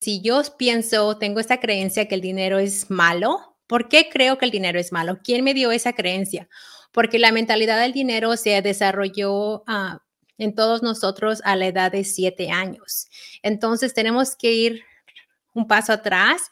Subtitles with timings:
[0.00, 4.46] si yo pienso, tengo esta creencia que el dinero es malo, ¿por qué creo que
[4.46, 5.20] el dinero es malo?
[5.22, 6.48] ¿Quién me dio esa creencia?
[6.90, 9.98] Porque la mentalidad del dinero se desarrolló uh,
[10.38, 13.08] en todos nosotros a la edad de siete años.
[13.42, 14.82] Entonces tenemos que ir
[15.52, 16.50] un paso atrás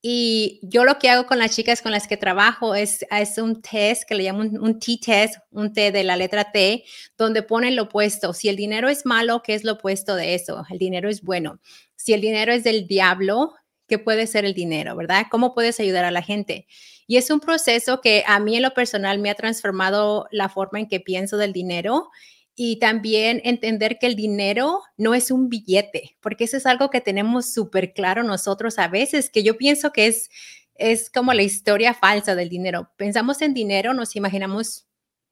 [0.00, 3.60] y yo lo que hago con las chicas con las que trabajo es, es un
[3.60, 6.84] test que le llamo un, T-test, un T de la letra T,
[7.16, 8.32] donde ponen lo opuesto.
[8.32, 10.64] Si el dinero es malo, ¿qué es lo opuesto de eso?
[10.70, 11.60] El dinero es bueno.
[11.96, 13.54] Si el dinero es del diablo,
[13.88, 15.26] ¿qué puede ser el dinero, verdad?
[15.30, 16.68] ¿Cómo puedes ayudar a la gente?
[17.08, 20.78] Y es un proceso que a mí en lo personal me ha transformado la forma
[20.78, 22.10] en que pienso del dinero
[22.60, 27.00] y también entender que el dinero no es un billete, porque eso es algo que
[27.00, 30.28] tenemos súper claro nosotros a veces, que yo pienso que es,
[30.74, 32.90] es como la historia falsa del dinero.
[32.96, 34.88] Pensamos en dinero, nos imaginamos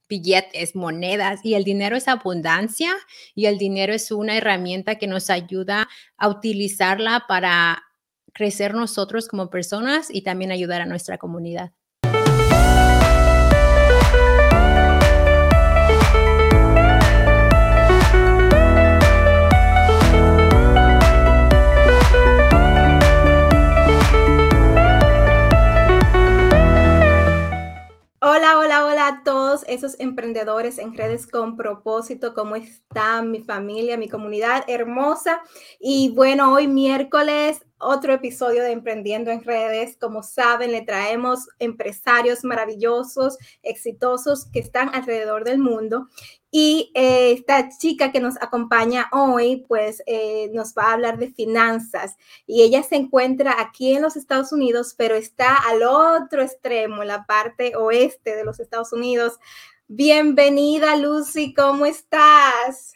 [0.09, 2.95] billetes, monedas y el dinero es abundancia
[3.35, 7.83] y el dinero es una herramienta que nos ayuda a utilizarla para
[8.35, 11.73] crecer nosotros como personas y también ayudar a nuestra comunidad.
[28.21, 32.35] Hola, hola, hola a todos esos emprendedores en redes con propósito.
[32.35, 35.43] ¿Cómo está mi familia, mi comunidad hermosa?
[35.79, 39.97] Y bueno, hoy miércoles, otro episodio de Emprendiendo en redes.
[39.97, 46.09] Como saben, le traemos empresarios maravillosos, exitosos que están alrededor del mundo.
[46.51, 51.31] Y eh, esta chica que nos acompaña hoy, pues eh, nos va a hablar de
[51.31, 52.17] finanzas.
[52.47, 57.09] Y ella se encuentra aquí en los Estados Unidos, pero está al otro extremo, en
[57.09, 58.96] la parte oeste de los Estados Unidos.
[59.89, 62.95] Bienvenida, Lucy, ¿cómo estás?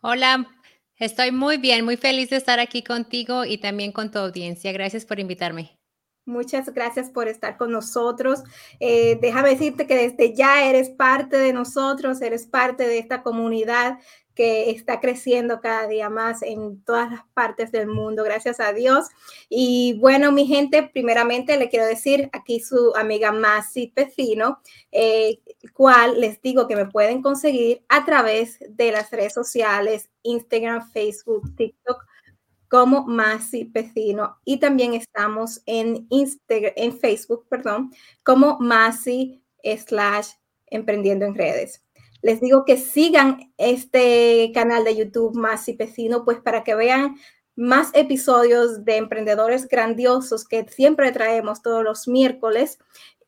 [0.00, 0.46] Hola,
[0.98, 4.70] estoy muy bien, muy feliz de estar aquí contigo y también con tu audiencia.
[4.72, 5.78] Gracias por invitarme.
[6.26, 8.44] Muchas gracias por estar con nosotros.
[8.78, 13.98] Eh, déjame decirte que desde ya eres parte de nosotros, eres parte de esta comunidad
[14.36, 19.06] que está creciendo cada día más en todas las partes del mundo, gracias a Dios.
[19.48, 24.60] Y bueno, mi gente, primeramente le quiero decir aquí su amiga Masi Pecino,
[24.92, 25.40] eh,
[25.72, 31.56] cual les digo que me pueden conseguir a través de las redes sociales, Instagram, Facebook,
[31.56, 32.04] TikTok
[32.68, 37.90] como Masi Pecino y también estamos en Instagram, en Facebook, perdón,
[38.22, 40.28] como Masi slash
[40.66, 41.85] emprendiendo en redes.
[42.22, 47.16] Les digo que sigan este canal de YouTube Masi Pecino, pues para que vean
[47.56, 52.78] más episodios de emprendedores grandiosos que siempre traemos todos los miércoles.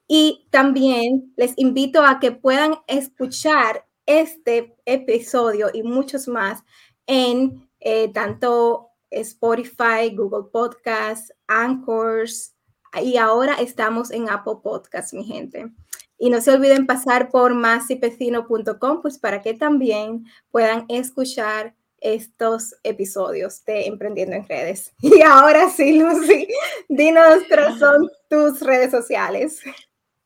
[0.06, 6.64] Y también les invito a que puedan escuchar este episodio y muchos más
[7.06, 12.54] en eh, tanto Spotify, Google Podcasts, Anchors
[13.02, 15.70] y ahora estamos en Apple Podcasts, mi gente.
[16.18, 23.64] Y no se olviden pasar por masipecino.com, pues para que también puedan escuchar estos episodios
[23.64, 24.92] de Emprendiendo en Redes.
[25.02, 26.48] Y ahora sí, Lucy,
[26.88, 29.60] dinos cuáles son tus redes sociales.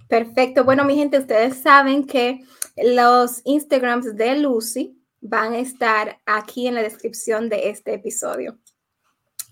[0.08, 0.64] perfecto.
[0.64, 2.44] Bueno, mi gente, ustedes saben que
[2.78, 8.60] los Instagrams de Lucy van a estar aquí en la descripción de este episodio.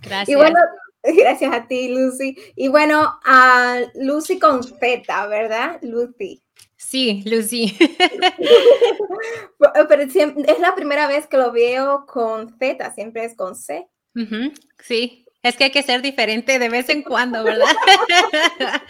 [0.02, 0.30] Gracias.
[0.30, 0.60] Y bueno,
[1.04, 2.36] gracias a ti, Lucy.
[2.56, 5.80] Y bueno, a Lucy con Z, ¿verdad?
[5.82, 6.44] Lucy.
[6.78, 7.76] Sí, Lucy.
[9.58, 13.88] Pero es la primera vez que lo veo con Z, siempre es con C.
[14.80, 17.68] Sí, es que hay que ser diferente de vez en cuando, ¿verdad?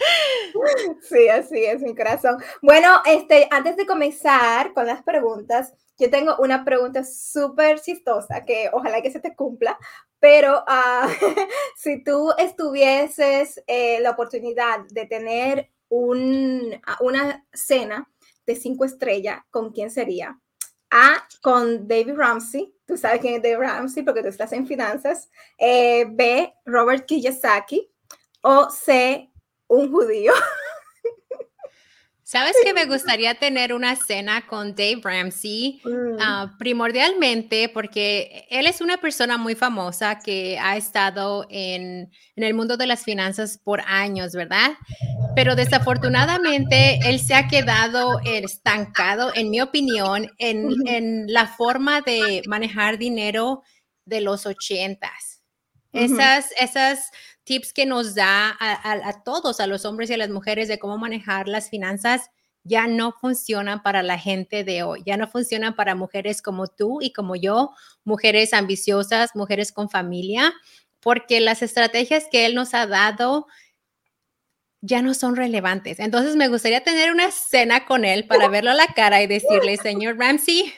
[1.02, 2.36] Sí, así es mi corazón.
[2.60, 8.70] Bueno, este, antes de comenzar con las preguntas, yo tengo una pregunta súper chistosa que
[8.72, 9.78] ojalá que se te cumpla,
[10.20, 11.08] pero uh,
[11.76, 18.08] si tú estuvieses eh, la oportunidad de tener un, una cena
[18.46, 20.38] de cinco estrellas, ¿con quién sería?
[20.92, 25.30] A, con David Ramsey, tú sabes quién es David Ramsey porque tú estás en finanzas.
[25.58, 27.90] Eh, B, Robert Kiyosaki.
[28.42, 29.30] O C,
[29.68, 30.32] un judío.
[32.32, 35.82] Sabes que me gustaría tener una cena con Dave Ramsey,
[36.18, 42.54] ah, primordialmente porque él es una persona muy famosa que ha estado en, en, el
[42.54, 44.70] mundo de las finanzas por años, ¿verdad?
[45.36, 52.40] Pero desafortunadamente él se ha quedado estancado, en mi opinión, en, en la forma de
[52.46, 53.62] manejar dinero
[54.06, 55.42] de los ochentas.
[55.92, 57.10] Esas, esas
[57.44, 60.98] tips que nos da a, todos, a los hombres y a las mujeres de cómo
[60.98, 62.30] manejar las finanzas,
[62.64, 67.00] ya no funcionan para la gente de hoy, ya no funcionan para mujeres como tú
[67.00, 67.72] y como yo,
[68.04, 70.52] mujeres ambiciosas, mujeres con familia,
[71.00, 73.46] porque las estrategias que él nos ha dado
[74.80, 75.98] ya no son relevantes.
[75.98, 79.76] Entonces me gustaría tener una cena con él para verlo a la cara y decirle,
[79.76, 80.72] señor Ramsey,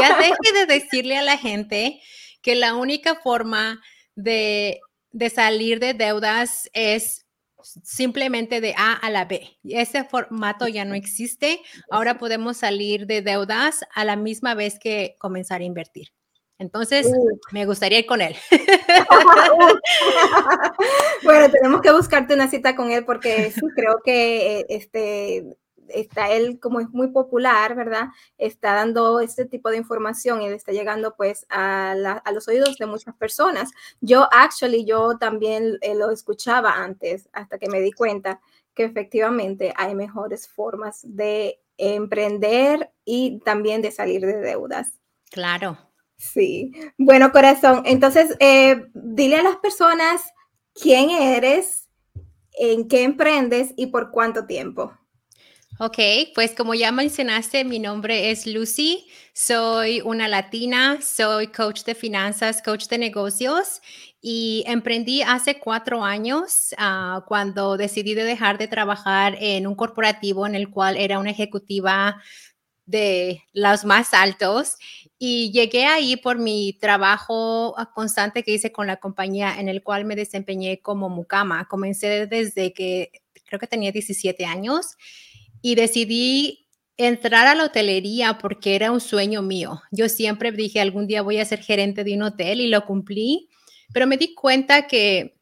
[0.00, 2.00] ya deje de decirle a la gente
[2.42, 3.80] que la única forma
[4.16, 4.80] de
[5.14, 7.24] de salir de deudas es
[7.62, 9.48] simplemente de A a la B.
[9.64, 11.60] Ese formato ya no existe.
[11.90, 16.08] Ahora podemos salir de deudas a la misma vez que comenzar a invertir.
[16.58, 17.10] Entonces,
[17.52, 18.36] me gustaría ir con él.
[21.24, 25.56] bueno, tenemos que buscarte una cita con él porque creo que eh, este,
[25.88, 28.08] está él, como es muy popular, ¿verdad?
[28.38, 31.94] Está dando este tipo de información y le está llegando pues a,
[32.32, 33.70] los oídos de muchas personas.
[34.00, 38.40] Yo, actually, yo también eh, lo escuchaba antes hasta que me di cuenta
[38.74, 45.00] que efectivamente hay mejores formas de emprender y también de salir de deudas.
[45.30, 45.78] Claro.
[46.16, 46.72] Sí.
[46.96, 50.22] Bueno, corazón, entonces eh, dile a las personas
[50.74, 51.88] quién eres,
[52.52, 54.92] en qué emprendes y por cuánto tiempo.
[55.80, 55.98] Ok,
[56.36, 62.62] pues como ya mencionaste, mi nombre es Lucy, soy una latina, soy coach de finanzas,
[62.62, 63.80] coach de negocios
[64.20, 70.46] y emprendí hace cuatro años ah, cuando decidí de dejar de trabajar en un corporativo
[70.46, 72.22] en el cual era una ejecutiva
[72.86, 74.76] de los más altos
[75.18, 79.82] y llegué ahí por mi trabajo ah, constante que hice con la compañía en el
[79.82, 81.66] cual me desempeñé como mucama.
[81.66, 83.10] Comencé desde que
[83.44, 84.96] creo que tenía 17 años
[85.64, 86.68] y decidí
[86.98, 89.80] entrar a la hotelería porque era un sueño mío.
[89.90, 93.48] Yo siempre dije, algún día voy a ser gerente de un hotel y lo cumplí,
[93.90, 95.38] pero me di cuenta que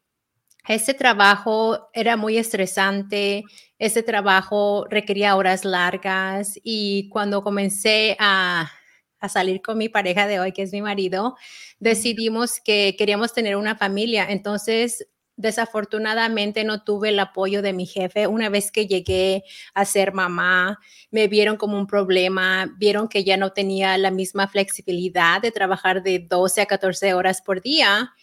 [0.65, 3.43] ese trabajo era muy estresante,
[3.77, 8.71] ese trabajo requería horas largas y cuando comencé a,
[9.19, 11.35] a salir con mi pareja de hoy, que es mi marido,
[11.79, 14.25] decidimos que queríamos tener una familia.
[14.29, 15.05] Entonces
[15.43, 18.27] Desafortunadamente no tuve el apoyo de mi jefe.
[18.27, 19.43] Una vez que llegué
[19.73, 20.79] a ser mamá,
[21.11, 26.01] me vieron como un problema, vieron que ya no tenía la misma flexibilidad de trabajar
[26.01, 28.13] de 12 a 14 horas por día.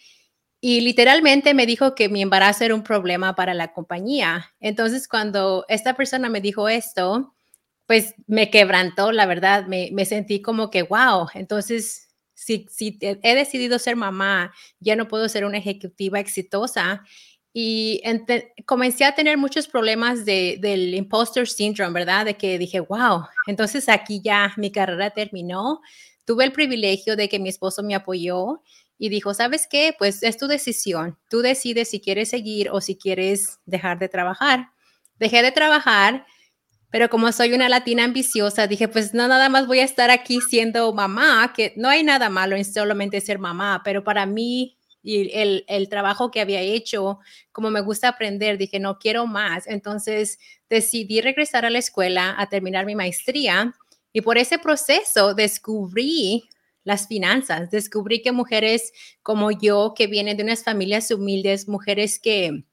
[0.59, 4.51] Y literalmente me dijo que mi embarazo era un problema para la compañía.
[4.59, 7.35] Entonces, cuando esta persona me dijo esto,
[7.85, 12.10] pues me quebrantó, la verdad, me, sentí como que, wow, entonces
[12.41, 17.03] si, he decidido ser mamá, ya no puedo ser una ejecutiva exitosa.
[17.53, 18.01] Y
[18.65, 22.25] comencé a tener muchos problemas de, del imposter syndrome, ¿verdad?
[22.25, 25.81] De que dije, wow, entonces aquí ya mi carrera terminó.
[26.25, 28.61] Tuve el privilegio de que mi esposo me apoyó
[28.97, 29.93] y dijo, ¿sabes qué?
[29.97, 31.17] Pues es tu decisión.
[31.29, 34.69] Tú decides si quieres seguir o si quieres dejar de trabajar.
[35.19, 36.25] Dejé de trabajar
[36.91, 40.39] pero como soy una latina ambiciosa, dije, pues no, nada más voy a estar aquí
[40.41, 45.31] siendo mamá, que no hay nada malo en solamente ser mamá, pero para mí y
[45.33, 47.19] el, el, trabajo que había hecho,
[47.51, 49.65] como me gusta aprender, dije, no quiero más.
[49.65, 50.37] Entonces
[50.69, 53.73] decidí regresar a la escuela a terminar mi maestría
[54.13, 56.43] y por ese proceso descubrí
[56.83, 58.91] las finanzas, descubrí que mujeres
[59.23, 62.63] como yo, que vienen de unas familias humildes, mujeres que,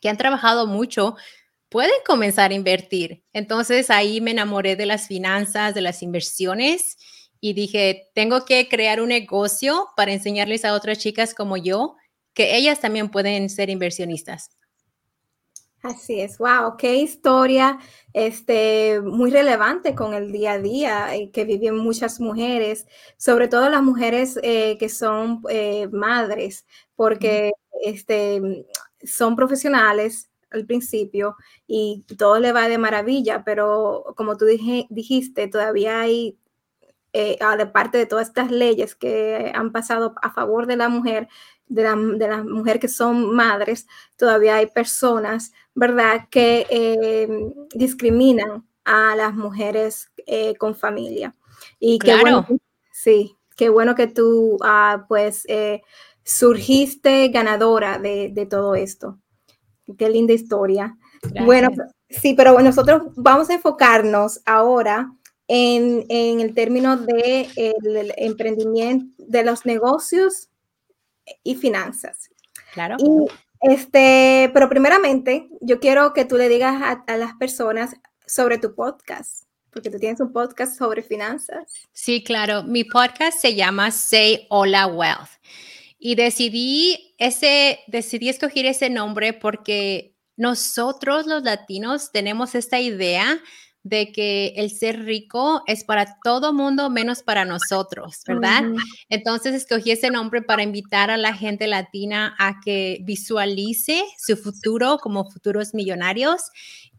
[0.00, 1.16] que han trabajado mucho,
[1.68, 3.24] pueden comenzar a invertir.
[3.32, 6.96] Entonces ahí me enamoré de las finanzas, de las inversiones
[7.40, 11.96] y dije, tengo que crear un negocio para enseñarles a otras chicas como yo
[12.34, 14.50] que ellas también pueden ser inversionistas.
[15.82, 17.78] Así es, wow, qué historia
[18.12, 23.68] este, muy relevante con el día a día eh, que viven muchas mujeres, sobre todo
[23.68, 27.52] las mujeres eh, que son eh, madres, porque
[27.84, 28.66] este,
[29.04, 31.36] son profesionales, al principio
[31.66, 36.38] y todo le va de maravilla, pero como tú dijiste, todavía hay,
[37.12, 41.28] eh, de parte de todas estas leyes que han pasado a favor de la mujer,
[41.66, 43.86] de la, de mujer que son madres,
[44.16, 51.34] todavía hay personas, ¿verdad?, que em, discriminan a las mujeres eh, con familia.
[51.78, 52.46] Y qué bueno,
[52.92, 55.82] sí, qué bueno que tú, ah, pues, eh,
[56.24, 59.18] surgiste ganadora de todo esto.
[59.96, 60.96] Qué linda historia.
[61.44, 61.70] Bueno,
[62.10, 65.12] Sí, pero nosotros vamos a enfocarnos ahora
[65.46, 70.48] en, el término de el, emprendimiento, de los negocios
[71.42, 72.30] y finanzas.
[72.72, 72.96] Claro.
[73.60, 78.74] este, pero primeramente, yo quiero que tú le digas a, a las personas sobre tu
[78.74, 81.72] podcast porque tú tienes un podcast sobre finanzas.
[81.92, 82.64] Sí, claro.
[82.64, 85.30] Mi podcast se llama Say Hola Wealth.
[85.98, 93.40] Y decidí, ese, decidí escoger ese nombre porque nosotros los latinos tenemos esta idea
[93.82, 98.64] de que el ser rico es para todo mundo menos para nosotros, ¿verdad?
[99.08, 104.98] Entonces escogí ese nombre para invitar a la gente latina a que visualice su futuro
[104.98, 106.42] como futuros millonarios.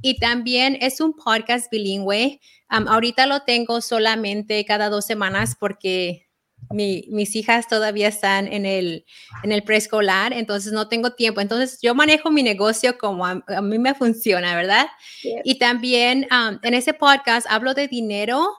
[0.01, 2.39] Y también es un podcast bilingüe.
[2.69, 6.28] ahorita lo tengo solamente cada dos semanas porque
[6.71, 9.05] mis hijas todavía están en el,
[9.43, 11.41] en el preescolar, entonces no tengo tiempo.
[11.41, 14.87] Entonces yo manejo mi negocio como a, mí me funciona, ¿verdad?
[15.43, 16.27] Y también
[16.61, 18.49] en ese podcast hablo de dinero,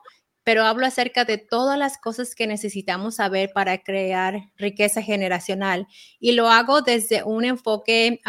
[0.43, 5.87] pero hablo acerca de todas las cosas que necesitamos saber para crear riqueza generacional.
[6.19, 8.21] Y lo hago desde un enfoque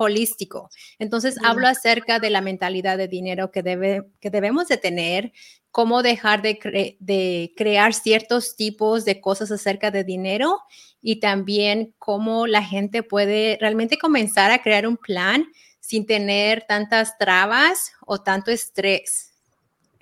[0.00, 0.70] holístico.
[0.98, 5.32] Entonces hablo acerca de la mentalidad de dinero que, debe, que debemos de tener,
[5.70, 10.60] cómo dejar de, de, crear ciertos tipos de cosas acerca de dinero
[11.00, 15.46] y también cómo la gente puede realmente comenzar a crear un plan
[15.80, 19.32] sin tener tantas trabas o tanto estrés.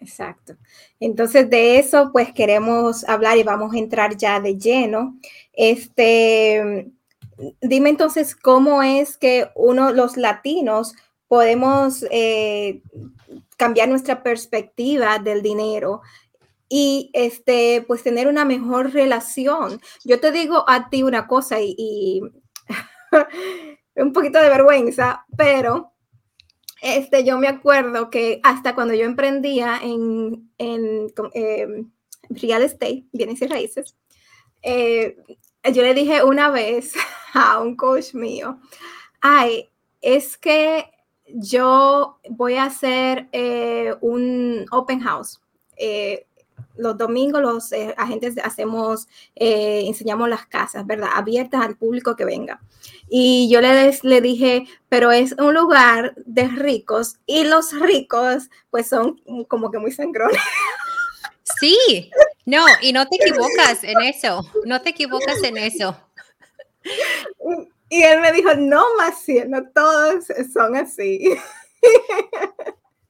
[0.00, 0.56] Exacto.
[1.00, 5.18] Entonces de eso pues queremos hablar y vamos a entrar ya de lleno.
[5.52, 6.88] Este,
[7.60, 10.94] dime entonces cómo es que uno, los latinos,
[11.26, 12.80] podemos eh,
[13.59, 16.00] cambiar nuestra perspectiva del dinero
[16.69, 19.81] y este, pues tener una mejor relación.
[20.05, 22.23] Yo te digo a ti una cosa y,
[23.97, 25.93] un poquito de vergüenza, pero
[26.81, 31.91] este, yo me acuerdo que hasta cuando yo emprendía en, en em,
[32.31, 33.97] real estate, bienes y raíces,
[34.62, 35.17] eh,
[35.73, 36.93] yo le dije una vez
[37.35, 38.61] a un coach mío,
[39.21, 39.69] ay,
[40.00, 40.93] es que
[41.35, 45.40] yo voy a hacer eh, un open house.
[45.76, 46.26] Eh,
[46.76, 51.11] los domingos los eh, agentes hacemos, enseñamos las casas, ¿verdad?
[51.12, 52.61] Abiertas al público que venga.
[53.08, 58.88] Y yo le, le dije, pero es un lugar de ricos y los ricos pues
[58.88, 60.40] son como que muy sangrones.
[61.61, 62.11] Sí,
[62.44, 65.97] no, y no te equivocas en eso, no te equivocas en eso.
[67.88, 71.37] Y él me dijo, no, Maciel, no todos son así.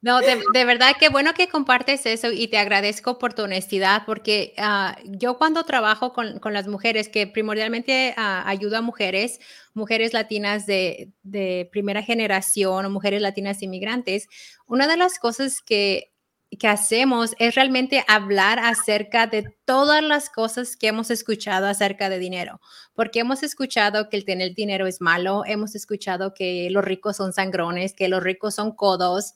[0.00, 4.54] No, de, verdad que bueno que compartes eso y te agradezco por tu honestidad, porque
[4.56, 9.40] ah, yo cuando trabajo con, las mujeres, que primordialmente uh, ayudo a mujeres,
[9.74, 14.28] mujeres latinas de, de, primera generación o mujeres latinas inmigrantes,
[14.66, 16.12] una de las cosas que
[16.56, 22.18] que hacemos es realmente hablar acerca de todas las cosas que hemos escuchado acerca de
[22.18, 22.60] dinero,
[22.94, 27.32] porque hemos escuchado que el tener dinero es malo, hemos escuchado que los ricos son
[27.32, 29.34] sangrones, que los ricos son codos,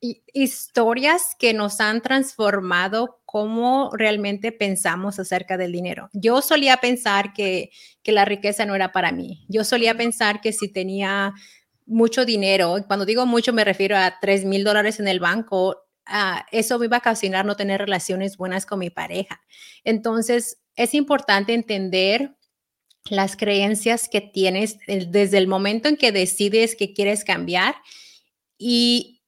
[0.00, 6.10] y historias que nos han transformado cómo realmente pensamos acerca del dinero.
[6.12, 7.70] Yo solía pensar que,
[8.02, 9.46] que la riqueza no era para mí.
[9.48, 11.32] Yo solía pensar que si tenía
[11.86, 16.46] mucho dinero, cuando digo mucho me refiero a 3 mil dólares en el banco, Ah,
[16.52, 19.42] eso me iba a ocasionar no tener relaciones buenas con mi pareja.
[19.84, 22.36] Entonces, es importante entender
[23.10, 27.76] las creencias que tienes desde el momento en que decides que quieres cambiar
[28.58, 29.22] y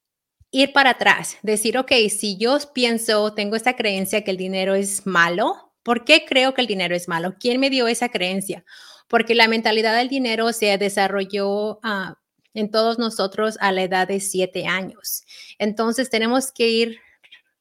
[0.50, 5.06] ir para atrás, decir, ok, si yo pienso, tengo esta creencia que el dinero es
[5.06, 7.34] malo, ¿por qué creo que el dinero es malo?
[7.38, 8.64] ¿Quién me dio esa creencia?
[9.08, 12.14] Porque la mentalidad del dinero se desarrolló uh,
[12.58, 15.22] en todos nosotros a la edad de siete años.
[15.58, 16.98] Entonces tenemos que ir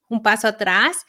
[0.09, 1.05] un paso atrás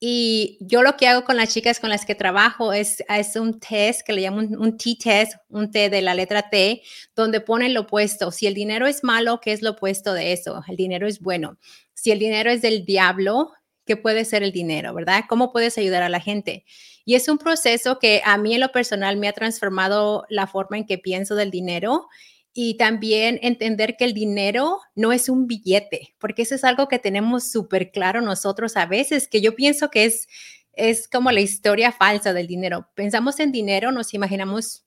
[0.00, 3.58] y yo lo que hago con las chicas con las que trabajo es, es un
[3.58, 6.82] test que le llamo un, T-test, un T de la letra T,
[7.16, 8.30] donde ponen lo opuesto.
[8.30, 10.62] Si el dinero es malo, ¿qué es lo opuesto de eso?
[10.68, 11.58] El dinero es bueno.
[11.94, 13.52] Si el dinero es del diablo,
[13.86, 15.24] ¿qué puede ser el dinero, verdad?
[15.28, 16.64] ¿Cómo puedes ayudar a la gente?
[17.04, 20.78] Y es un proceso que a mí en lo personal me ha transformado la forma
[20.78, 22.06] en que pienso del dinero
[22.52, 26.98] y también entender que el dinero no es un billete, porque eso es algo que
[26.98, 30.26] tenemos súper claro nosotros a veces, que yo pienso que es,
[30.72, 32.88] es como la historia falsa del dinero.
[32.94, 34.84] Pensamos en dinero, nos imaginamos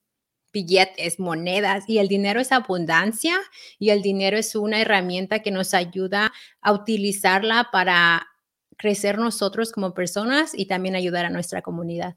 [0.52, 3.38] billetes, monedas, y el dinero es abundancia
[3.78, 8.26] y el dinero es una herramienta que nos ayuda a utilizarla para
[8.76, 12.16] crecer nosotros como personas y también ayudar a nuestra comunidad.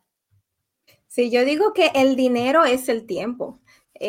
[1.07, 3.61] Sí, yo digo que el dinero es el tiempo.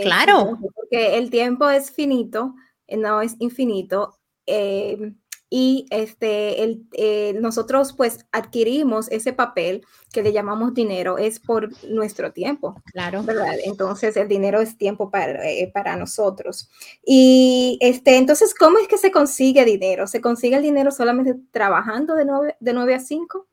[0.03, 0.59] Claro.
[0.75, 2.55] Porque el tiempo es finito,
[2.87, 4.19] eh, no es infinito.
[4.47, 5.13] eh,
[5.49, 11.71] y este, el, eh, nosotros pues adquirimos ese papel que le llamamos dinero, es por
[11.89, 12.75] nuestro tiempo.
[12.93, 13.23] Claro.
[13.23, 13.55] ¿verdad?
[13.65, 16.69] Entonces el dinero es tiempo para, eh, para nosotros.
[17.05, 20.07] Y este, entonces, ¿cómo es que se consigue dinero?
[20.09, 23.47] ¿Se consigue el dinero solamente trabajando de 9, de 9 a 5?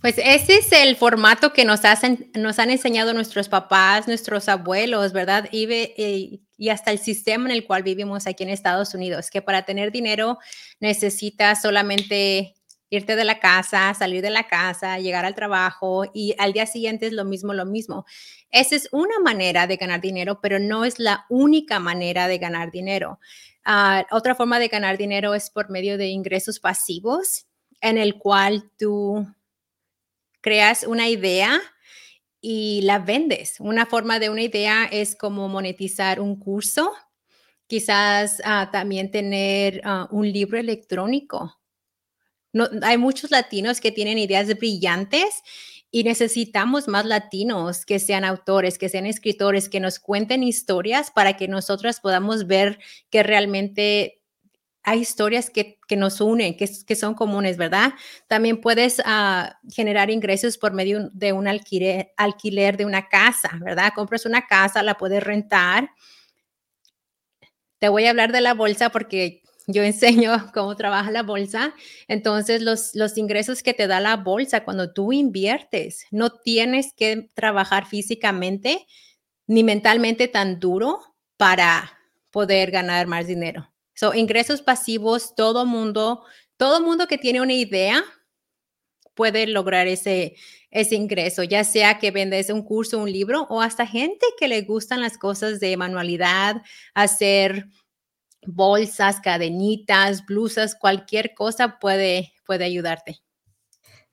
[0.00, 5.12] Pues ese es el formato que nos, hacen, nos han enseñado nuestros papás, nuestros abuelos,
[5.12, 5.48] ¿verdad?
[5.50, 6.40] Y,
[6.70, 10.38] hasta el sistema en el cual vivimos aquí en Estados Unidos, que para tener dinero
[10.80, 12.54] necesitas solamente
[12.90, 17.06] irte de la casa, salir de la casa, llegar al trabajo y al día siguiente
[17.06, 18.06] es lo mismo, lo mismo.
[18.50, 22.70] Esa es una manera de ganar dinero, pero no es la única manera de ganar
[22.70, 23.18] dinero.
[23.66, 27.46] Uh, otra forma de ganar dinero es por medio de ingresos pasivos,
[27.80, 29.26] en el cual tú
[30.48, 31.60] creas una idea
[32.40, 33.56] y la vendes.
[33.60, 36.90] Una forma de una idea es como monetizar un curso,
[37.66, 41.60] quizás uh, también tener uh, un libro electrónico.
[42.54, 45.42] No, hay muchos latinos que tienen ideas brillantes
[45.90, 51.36] y necesitamos más latinos que sean autores, que sean escritores, que nos cuenten historias para
[51.36, 52.78] que nosotros podamos ver
[53.10, 54.17] que realmente
[54.88, 57.92] hay historias que, nos unen, que, que, son comunes, ¿verdad?
[58.26, 63.92] También puedes ah, generar ingresos por medio de un alquiler, alquiler de una casa, ¿verdad?
[63.94, 65.90] Compras una casa, la puedes rentar.
[67.78, 71.74] Te voy a hablar de la bolsa porque yo enseño cómo trabaja la bolsa.
[72.08, 77.28] Entonces, los, los ingresos que te da la bolsa cuando tú inviertes, no tienes que
[77.34, 78.86] trabajar físicamente
[79.46, 81.00] ni mentalmente tan duro
[81.36, 81.98] para
[82.30, 83.70] poder ganar más dinero.
[83.98, 86.22] So, ingresos pasivos, todo mundo,
[86.56, 88.04] todo mundo que tiene una idea
[89.16, 90.36] puede lograr ese,
[90.70, 94.62] ese ingreso, ya sea que vendes un curso, un libro o hasta gente que le
[94.62, 96.62] gustan las cosas de manualidad,
[96.94, 97.66] hacer
[98.46, 103.18] bolsas, cadenitas, blusas, cualquier cosa puede, puede ayudarte.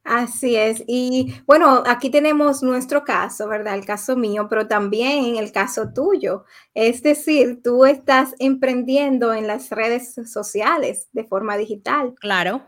[0.06, 0.84] Así es.
[0.86, 3.74] Y bueno, aquí tenemos nuestro caso, ¿verdad?
[3.74, 6.46] El caso mío, pero también el caso tuyo.
[6.76, 12.14] Es decir, tú estás emprendiendo en las redes sociales de forma digital.
[12.20, 12.62] Claro.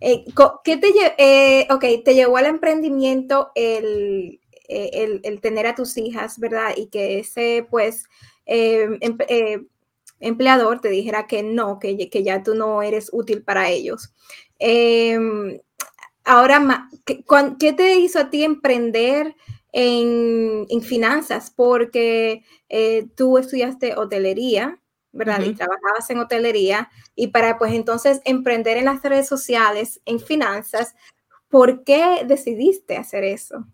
[0.00, 0.24] Eh,
[0.62, 6.38] ¿Qué te, eh, okay, te llevó al emprendimiento el, eh, el, tener a tus hijas,
[6.38, 6.70] ¿verdad?
[6.76, 8.04] Y que ese, pues,
[8.46, 9.00] em,
[10.20, 14.14] empleador te dijera que no, que, que ya tú no eres útil para ellos.
[14.60, 15.58] Em,
[16.24, 19.36] Ahora, ¿qué, te hizo a ti emprender
[19.72, 21.52] en, finanzas?
[21.54, 24.80] Porque eh, tú estudiaste hotelería,
[25.12, 25.42] ¿verdad?
[25.42, 30.94] Y trabajabas en hotelería y para pues entonces emprender en las redes sociales, en finanzas,
[31.48, 33.66] ¿por qué decidiste hacer eso?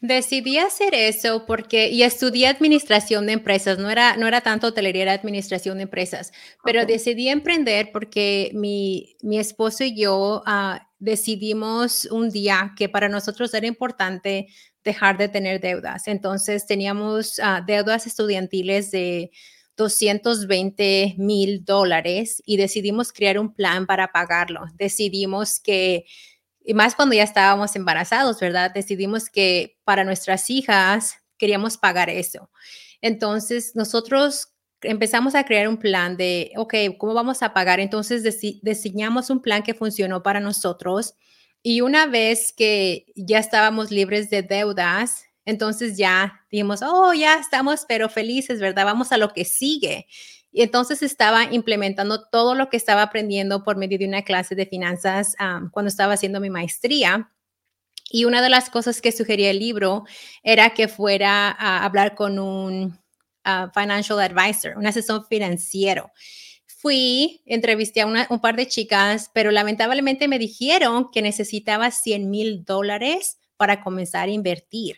[0.00, 5.02] Decidí hacer eso porque, y estudié administración de empresas, no era, no era tanto hotelería,
[5.04, 6.30] era administración de empresas,
[6.62, 13.08] pero decidí emprender porque mi, mi esposo y yo uh, decidimos un día que para
[13.08, 14.48] nosotros era importante
[14.82, 16.08] dejar de tener deudas.
[16.08, 19.30] Entonces teníamos ah, deudas estudiantiles de
[19.76, 24.64] 220 mil dólares y decidimos crear un plan para pagarlo.
[24.76, 26.06] Decidimos que,
[26.64, 28.72] y más cuando ya estábamos embarazados, ¿verdad?
[28.72, 32.50] Decidimos que para nuestras hijas queríamos pagar eso.
[33.02, 34.53] Entonces nosotros
[34.84, 37.80] empezamos a crear un plan de, ok, ¿cómo vamos a pagar?
[37.80, 38.22] Entonces
[38.62, 41.14] diseñamos un plan que funcionó para nosotros
[41.62, 47.84] y una vez que ya estábamos libres de deudas, entonces ya dijimos, oh, ya estamos,
[47.88, 48.84] pero felices, ¿verdad?
[48.84, 50.06] Vamos a lo que sigue.
[50.52, 54.66] Y entonces estaba implementando todo lo que estaba aprendiendo por medio de una clase de
[54.66, 55.34] finanzas
[55.72, 57.30] cuando estaba haciendo mi maestría.
[58.10, 60.04] Y una de las cosas que sugería el libro
[60.42, 63.03] era que fuera a hablar con un
[63.74, 66.10] financial advisor, un asesor financiero.
[66.66, 72.64] Fui, entrevisté a un par de chicas, pero lamentablemente me dijeron que necesitaba 100 mil
[72.64, 74.96] dólares para comenzar a invertir.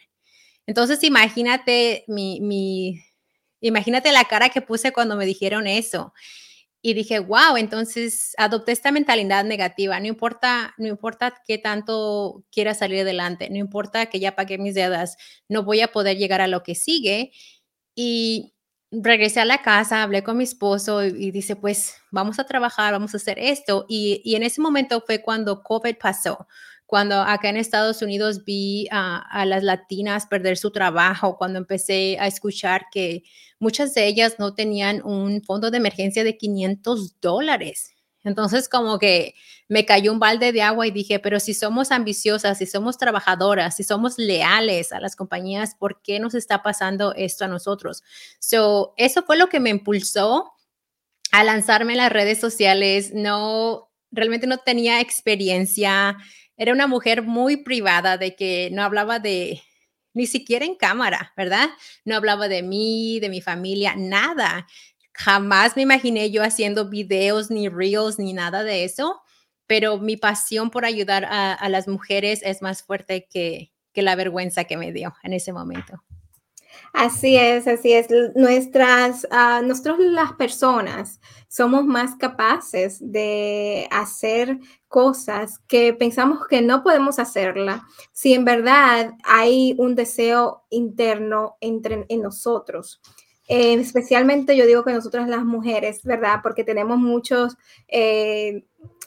[0.67, 3.01] Entonces, imagínate mi, mi,
[3.61, 6.13] imagínate la cara que puse cuando me dijeron eso.
[6.83, 9.99] Y dije, wow, entonces adopté esta mentalidad negativa.
[9.99, 14.75] No importa, no importa qué tanto quiera salir adelante, no importa que ya pagué mis
[14.75, 15.17] deudas,
[15.49, 17.33] no voy a poder llegar a lo que sigue.
[17.97, 18.55] Y
[18.93, 23.15] regresé a la casa, hablé con mi esposo y, dice, pues vamos a trabajar, vamos
[23.15, 23.87] a hacer esto.
[23.89, 26.47] Y, y, en ese momento fue cuando COVID pasó,
[26.85, 32.19] cuando acá en Estados Unidos vi a, a, las latinas perder su trabajo, cuando empecé
[32.21, 33.25] a escuchar que
[33.59, 37.96] muchas de ellas no tenían un fondo de emergencia de 500 dólares.
[38.27, 39.37] Entonces como que
[39.69, 43.77] me cayó un balde de agua y dije, pero si somos ambiciosas, si somos trabajadoras,
[43.77, 48.03] si somos leales a las compañías, ¿por qué nos está pasando esto a nosotros?
[48.41, 50.53] So, eso fue lo que me impulsó
[51.31, 56.17] a lanzarme en las redes sociales, no, realmente no tenía experiencia.
[56.57, 59.63] Era una mujer muy privada de que no hablaba de,
[60.15, 61.69] ni siquiera en cámara, ¿verdad?
[62.05, 64.67] No hablaba de mí, de mi familia, nada.
[65.19, 69.23] Jamás me imaginé yo haciendo videos, ni reels, ni nada de eso,
[69.67, 74.77] pero mi pasión por ayudar a, las mujeres es más fuerte que, la vergüenza que
[74.77, 76.03] me dio en ese momento.
[76.93, 78.09] Así es, así es.
[78.35, 87.19] Nuestras, uh, las personas somos más capaces de hacer cosas que pensamos que no podemos
[87.19, 93.01] hacerla si en verdad hay un deseo interno entre en nosotros.
[93.49, 96.41] Eh, especialmente yo digo que nosotras las mujeres, ¿verdad?
[96.43, 97.57] Porque tenemos muchos,
[97.87, 98.65] eh,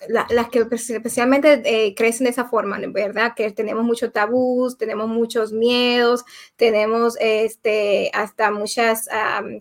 [0.07, 3.33] las que especialmente eh, crecen de esa forma, ¿verdad?
[3.35, 6.23] Que tenemos muchos tabús, tenemos muchos miedos,
[6.55, 9.09] tenemos este, hasta muchas,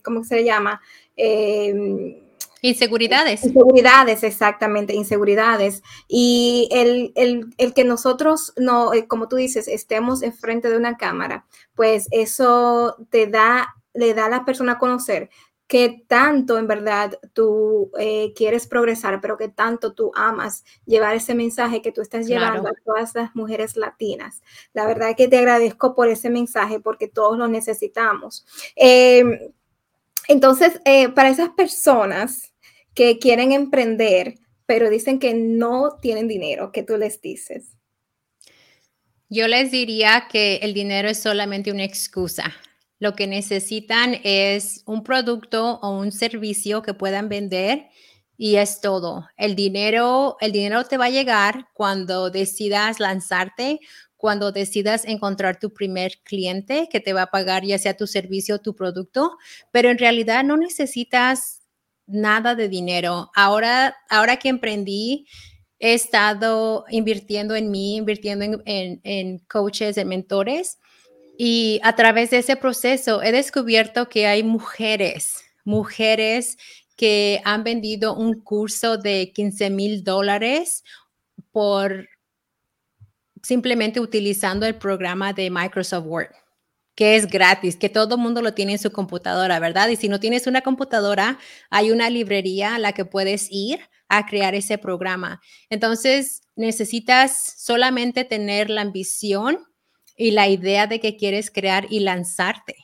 [0.04, 0.80] ¿cómo se le llama?
[2.60, 3.44] Inseguridades.
[3.44, 5.82] Inseguridades, exactamente, inseguridades.
[6.06, 11.46] Y el, el, el, que nosotros, no, como tú dices, estemos enfrente de una cámara,
[11.74, 15.30] pues eso te da le da a la persona a conocer
[15.68, 21.34] que tanto en verdad tú eh, quieres progresar, pero que tanto tú amas llevar ese
[21.34, 24.42] mensaje que tú estás llevando a todas las mujeres latinas.
[24.72, 28.46] La verdad es que te agradezco por ese mensaje porque todos lo necesitamos.
[28.76, 29.38] Em,
[30.26, 32.54] entonces, eh, para esas personas
[32.94, 37.76] que quieren emprender, pero dicen que no tienen dinero, ¿qué tú les dices?
[39.28, 42.54] Yo les diría que el dinero es solamente una excusa.
[43.00, 47.88] Lo que necesitan es un producto o un servicio que puedan vender
[48.36, 49.28] y es todo.
[49.36, 53.80] El dinero, el dinero te va a llegar cuando decidas lanzarte,
[54.16, 58.56] cuando decidas encontrar tu primer cliente que te va a pagar ya sea tu servicio
[58.56, 59.36] o tu producto,
[59.70, 61.60] pero en realidad no necesitas
[62.06, 63.30] nada de dinero.
[63.34, 65.26] Ahora, ahora que emprendí,
[65.78, 70.78] he estado invirtiendo en mí, invirtiendo en, en, en coaches, en mentores
[71.40, 76.58] y a través de ese proceso he descubierto que hay mujeres, mujeres
[76.96, 80.82] que han vendido un curso de 15 mil dólares
[81.52, 82.08] por
[83.40, 86.34] simplemente utilizando el programa de Microsoft Word,
[86.96, 89.90] que es gratis, que todo el mundo lo tiene en su computadora, ¿verdad?
[89.90, 91.38] Y si no tienes una computadora,
[91.70, 95.40] hay una librería a la que puedes ir a crear ese programa.
[95.70, 99.68] Entonces, necesitas solamente tener la ambición
[100.18, 102.76] y la idea de que quieres crear y lanzarte.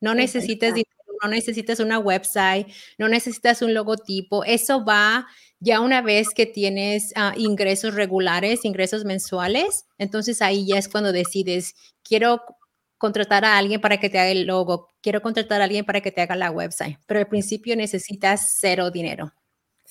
[0.00, 0.74] No necesitas
[1.22, 2.66] no necesitas una website,
[2.98, 4.44] no necesitas un logotipo.
[4.44, 5.28] Eso va
[5.60, 9.86] ya una vez que tienes ah, ingresos regulares, ingresos mensuales.
[9.98, 12.42] Entonces ahí ya es cuando decides, quiero
[12.98, 16.10] contratar a alguien para que te haga el logo, quiero contratar a alguien para que
[16.10, 16.98] te haga la website.
[17.06, 19.32] Pero al principio necesitas cero dinero.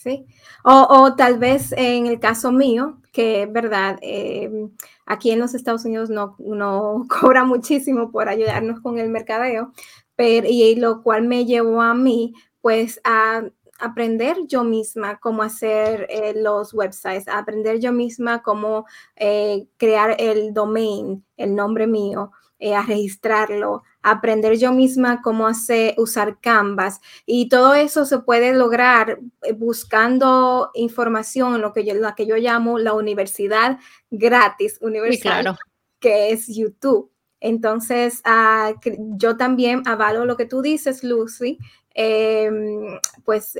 [0.03, 0.25] Sí.
[0.63, 4.71] O, tal vez en el caso mío, que es verdad, em,
[5.05, 9.73] aquí en los Estados Unidos no, no cobra muchísimo por ayudarnos con el mercadeo,
[10.15, 13.43] pero, y lo cual me llevó a mí, pues, a
[13.79, 18.85] aprender yo misma cómo hacer eh, los websites, a aprender yo misma cómo
[19.15, 25.95] eh, crear el domain, el nombre mío, eh, a registrarlo, aprender yo misma cómo hacer,
[25.97, 26.99] usar Canvas.
[27.25, 32.37] Y todo eso se puede lograr eh, buscando información, lo que yo, la que yo
[32.37, 35.57] llamo la universidad gratis, universal,
[35.99, 37.11] que es YouTube.
[37.39, 38.73] Entonces, ah,
[39.17, 41.57] yo también avalo lo que tú dices, Lucy,
[41.93, 43.57] em, pues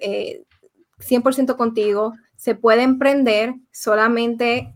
[1.00, 2.14] 100% eh, contigo.
[2.36, 4.74] Se puede emprender solamente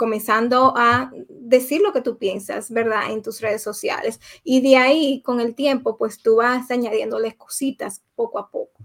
[0.00, 3.10] comenzando a decir lo que tú piensas, ¿verdad?
[3.10, 4.18] En tus redes sociales.
[4.42, 8.82] Y de ahí, con el tiempo, pues tú vas añadiéndoles cositas poco a poco.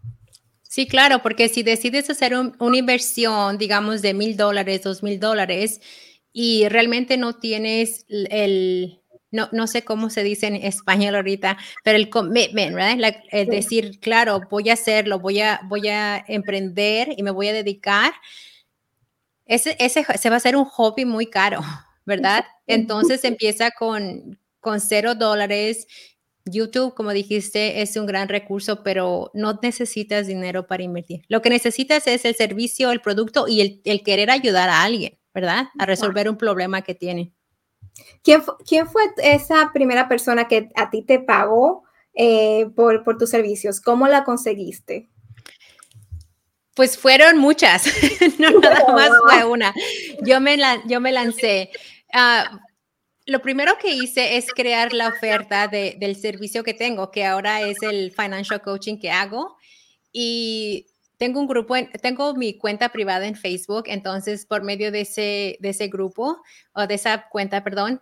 [0.61, 5.79] Sí, claro, porque si decides hacer una inversión, digamos, de mil dólares, dos mil dólares,
[6.33, 8.99] y realmente no tienes el,
[9.31, 13.15] no, no, sé cómo se dice en español ahorita, pero el commitment, ¿verdad?
[13.31, 17.53] es decir, claro, voy a hacerlo, voy a, voy a emprender y me voy a
[17.53, 18.11] dedicar
[19.45, 21.61] ese, ese se va a ser un hobby muy caro,
[22.05, 22.45] ¿verdad?
[22.67, 25.87] Entonces empieza con, con cero dólares.
[26.47, 31.23] YouTube, como dijiste, es un gran recurso, pero no necesitas dinero para invertir.
[31.27, 35.17] Lo que necesitas es el servicio, el producto y el, el querer ayudar a alguien,
[35.33, 35.69] ¿verdad?
[35.79, 37.33] A resolver un problema que tiene.
[38.23, 43.29] ¿Quién, ¿Quién, fue esa primera persona que a ti te pagó eh, por, por tus
[43.29, 43.81] servicios?
[43.81, 45.09] ¿Cómo la conseguiste?
[46.75, 47.85] Pues fueron muchas,
[48.39, 49.73] no nada más fue una.
[50.21, 50.57] Yo me,
[50.87, 51.71] yo me lancé.
[52.13, 52.59] Ah,
[53.25, 57.81] lo primero que hice es crear la oferta del servicio que tengo, que ahora es
[57.81, 59.57] el financial coaching que hago.
[60.11, 60.85] Y
[61.17, 65.69] tengo un grupo, tengo mi cuenta privada en Facebook, entonces por medio de ese, de
[65.69, 66.41] ese grupo
[66.73, 68.01] o de esa cuenta, perdón,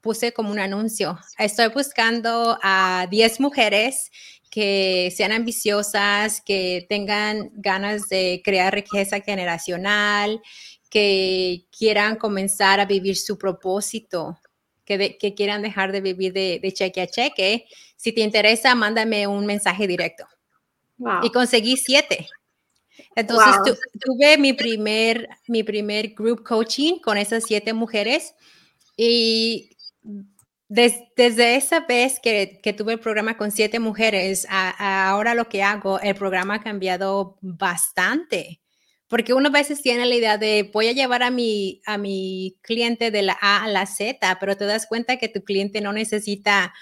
[0.00, 1.18] puse como un anuncio.
[1.38, 4.10] Estoy buscando a 10 mujeres
[4.50, 10.40] que sean ambiciosas, que tengan ganas de crear riqueza generacional,
[10.90, 14.38] que quieran comenzar a vivir su propósito,
[14.84, 17.66] que, que quieran dejar de vivir de, de, cheque a cheque.
[17.96, 20.26] Si te interesa, mándame un mensaje directo.
[21.22, 22.26] Y conseguí siete.
[23.14, 28.34] Entonces tuve mi primer, mi primer group coaching con esas siete mujeres
[28.96, 29.70] y
[30.68, 35.98] desde esa vez que, que, tuve el programa con siete mujeres, ahora lo que hago,
[36.00, 38.60] el programa ha cambiado bastante.
[39.08, 42.58] Porque uno a veces tiene la idea de voy a llevar a mi, a mi
[42.60, 45.94] cliente de la A a la Z, pero te das cuenta que tu cliente no
[45.94, 46.74] necesita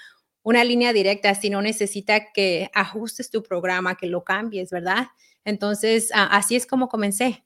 [0.43, 5.07] una línea directa, sino necesita que ajustes tu programa, que lo cambies, ¿verdad?
[5.45, 7.45] Entonces, así es como comencé.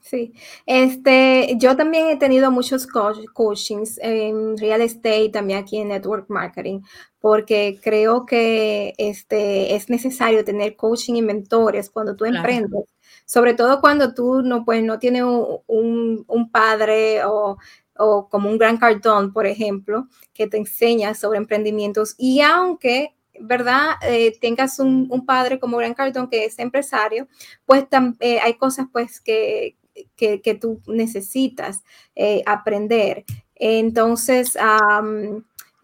[0.00, 0.32] Sí,
[0.66, 6.80] este, yo también he tenido muchos coachings en real estate, también aquí en network marketing,
[7.20, 12.84] porque creo que este, es necesario tener coaching y mentores cuando tú emprendes,
[13.26, 17.58] sobre todo cuando tú no, pues, no tienes un, un, padre o,
[17.98, 22.14] o, como un gran cartón, por ejemplo, que te enseña sobre emprendimientos.
[22.18, 23.92] Y aunque ¿verdad?
[24.02, 27.26] Eh, tengas un, padre como Gran Cardón que es empresario,
[27.64, 27.86] pues
[28.20, 29.76] eh, hay cosas pues que,
[30.16, 31.82] que, tú necesitas
[32.14, 33.24] eh, aprender.
[33.54, 34.56] Entonces,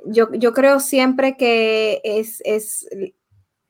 [0.07, 2.87] yo, yo, creo siempre que es, es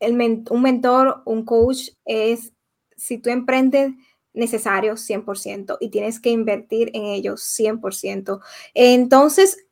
[0.01, 2.53] el un mentor, un coach, es
[2.97, 3.93] si tú emprendes
[4.33, 8.41] necesario 100% y tienes que invertir en ellos 100%.
[8.75, 9.67] Entonces,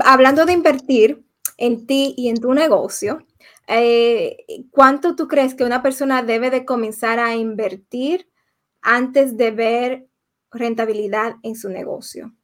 [0.00, 1.24] hablando de invertir,
[1.58, 3.24] en ti y en tu negocio,
[3.68, 8.26] eh, ¿cuánto tú crees que una persona debe de comenzar a invertir
[8.82, 10.06] antes de ver
[10.50, 12.34] rentabilidad en su negocio?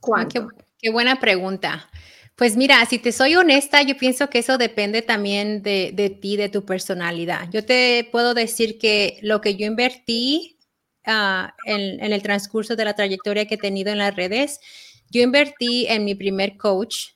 [0.00, 0.48] ¿Cuánto?
[0.80, 1.88] qué, buena pregunta.
[2.34, 6.48] Pues mira, si te soy honesta, yo pienso que eso depende también de, ti, de
[6.48, 7.48] tu personalidad.
[7.50, 10.58] Yo te puedo decir que lo que yo invertí
[11.04, 14.60] ah, en, en, el transcurso de la trayectoria que he tenido en las redes,
[15.10, 17.08] yo invertí en mi primer coach,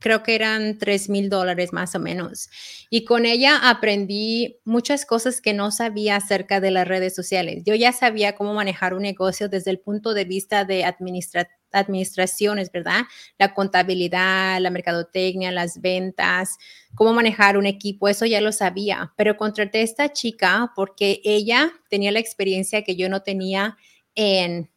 [0.00, 2.48] creo que eran 3 mil dólares más o menos.
[2.88, 7.62] Y con ella aprendí muchas cosas que no sabía acerca de las redes sociales.
[7.64, 13.02] Yo ya sabía cómo manejar un negocio desde el punto de vista de administraciones, ¿verdad?
[13.38, 16.56] La contabilidad, la mercadotecnia, las ventas,
[16.94, 19.12] cómo manejar un equipo, eso ya lo sabía.
[19.16, 23.76] Pero contraté a esta chica porque ella tenía la experiencia que yo no tenía
[24.14, 24.70] en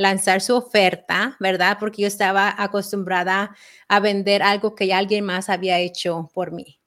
[0.00, 1.76] lanzar su oferta, ¿verdad?
[1.78, 3.54] Porque yo estaba acostumbrada
[3.86, 6.80] a vender algo que ya alguien más había hecho por mí.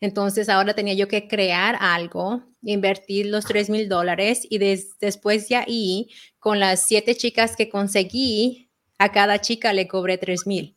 [0.00, 5.56] Entonces ahora tenía yo que crear algo, invertir los 3 mil dólares y después de
[5.56, 10.76] ahí, con las siete chicas que conseguí, a cada chica le cobré 3 mil.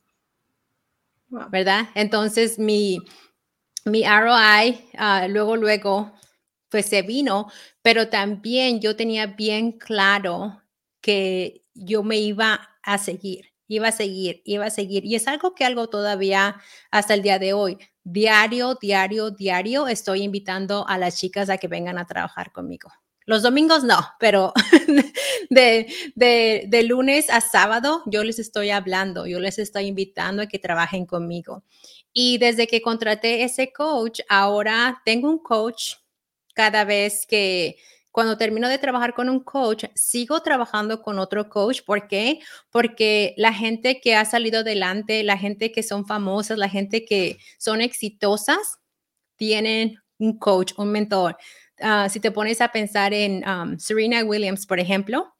[1.28, 1.90] ¿Verdad?
[1.94, 2.98] Entonces mi,
[3.84, 6.12] mi ROI, ah, luego, luego,
[6.68, 10.61] pues se vino, pero también yo tenía bien claro
[11.02, 15.04] que yo me iba a seguir, iba a seguir, iba a seguir.
[15.04, 16.56] Y es algo que algo todavía
[16.90, 21.68] hasta el día de hoy, diario, diario, diario, estoy invitando a las chicas a que
[21.68, 22.90] vengan a trabajar conmigo.
[23.24, 24.52] Los domingos no, pero
[25.50, 25.86] de,
[26.16, 30.58] de, de, lunes a sábado yo les estoy hablando, yo les estoy invitando a que
[30.58, 31.62] trabajen conmigo.
[32.12, 35.94] Y desde que contraté ese coach, ahora tengo un coach
[36.54, 37.76] cada vez que
[38.12, 41.80] cuando termino de trabajar con un coach, sigo trabajando con otro coach.
[41.84, 42.40] ¿Por qué?
[42.70, 47.38] Porque la gente que ha salido adelante, la gente que son famosas, la gente que
[47.58, 48.78] son exitosas,
[49.36, 51.36] tienen un coach, un mentor.
[51.80, 55.31] Ah, si te pones a pensar en um, Serena Williams, por ejemplo,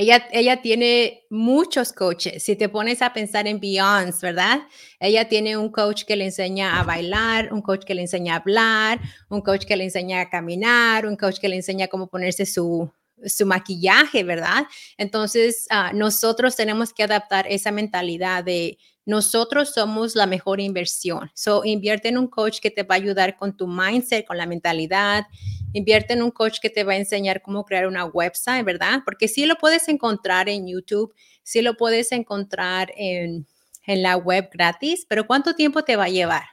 [0.00, 2.42] ella, tiene muchos coaches.
[2.42, 4.62] Si te pones a pensar en Beyoncé, ¿verdad?
[4.98, 8.36] Ella tiene un coach que le enseña a bailar, un coach que le enseña a
[8.38, 12.46] hablar, un coach que le enseña a caminar, un coach que le enseña cómo ponerse
[12.46, 12.90] su,
[13.26, 14.66] su maquillaje, ¿verdad?
[14.96, 21.30] Entonces, ah, nosotros tenemos que adaptar esa mentalidad de nosotros somos la mejor inversión.
[21.34, 24.46] So, invierte en un coach que te va a ayudar con tu mindset, con la
[24.46, 25.24] mentalidad.
[25.72, 29.00] Invierte en un coach que te va a enseñar cómo crear una website, ¿verdad?
[29.04, 33.46] Porque sí lo puedes encontrar en YouTube, sí lo puedes encontrar en,
[33.86, 36.44] en la web gratis, pero ¿cuánto tiempo te va a llevar?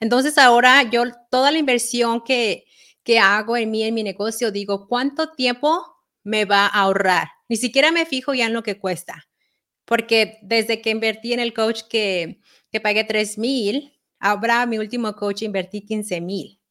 [0.00, 2.64] Entonces, ahora yo, toda la inversión que,
[3.02, 5.84] que hago en mí, en mi negocio, digo, ¿cuánto tiempo
[6.24, 7.28] me va a ahorrar?
[7.48, 9.28] Ni siquiera me fijo ya en lo que cuesta
[9.92, 15.14] porque desde que invertí en el coach que, que pagué 3 mil, ahora mi último
[15.14, 16.61] coach invertí 15 mil.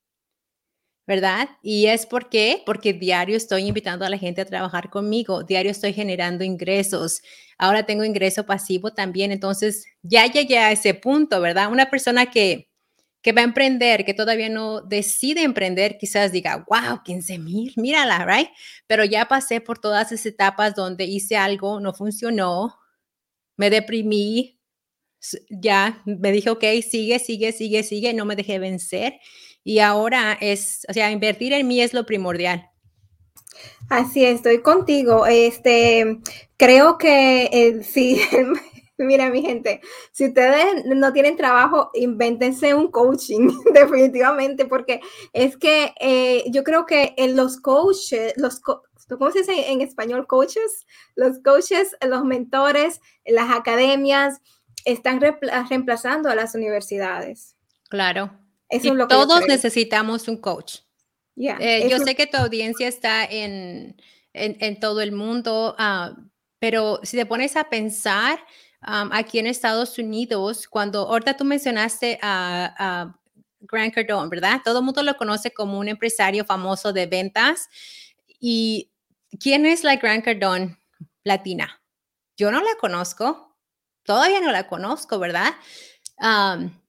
[1.07, 1.49] ¿Verdad?
[1.61, 5.93] Y es porque, porque diario estoy invitando a la gente a trabajar conmigo, diario estoy
[5.93, 7.21] generando ingresos,
[7.57, 11.71] ahora tengo ingreso pasivo también, entonces ya llegué a ese punto, ¿verdad?
[11.71, 12.69] Una persona que,
[13.21, 18.23] que va a emprender, que todavía no decide emprender, quizás diga, wow, 15 mil, mírala,
[18.25, 18.49] ¿right?
[18.87, 22.77] Pero ya pasé por todas esas etapas donde hice algo, no funcionó,
[23.57, 24.59] me deprimí,
[25.49, 29.19] ya me dije, ok, sigue, sigue, sigue, sigue, no me dejé vencer
[29.63, 32.69] y ahora es, o sea, invertir en mí es lo primordial.
[33.89, 35.25] Así estoy contigo.
[35.25, 36.19] Este,
[36.57, 38.21] creo que eh, sí.
[38.97, 45.01] Mira, mi gente, si ustedes no tienen trabajo, invéntense un coaching, definitivamente, porque
[45.33, 50.27] es que eh, yo creo que en los coaches, los, ¿cómo se dice en español?
[50.27, 54.39] Coaches, los coaches, los mentores, las academias
[54.85, 57.55] están reemplazando a las universidades.
[57.89, 58.40] Claro
[59.09, 60.79] todos necesitamos un coach.
[61.35, 63.95] Eh, yo sé que tu audiencia está en,
[64.33, 66.15] en, todo el mundo, ah,
[66.59, 68.39] pero si te pones a pensar
[68.81, 73.15] aquí en Estados Unidos, cuando ahorita tú mencionaste a,
[73.63, 74.61] Grant Cardone, ¿verdad?
[74.65, 77.69] Todo el mundo lo conoce como un empresario famoso de ventas.
[78.39, 78.91] ¿Y
[79.39, 80.79] quién es la Grant Cardone
[81.23, 81.79] latina?
[82.35, 83.55] Yo no la conozco,
[84.03, 85.53] todavía no la conozco, ¿verdad?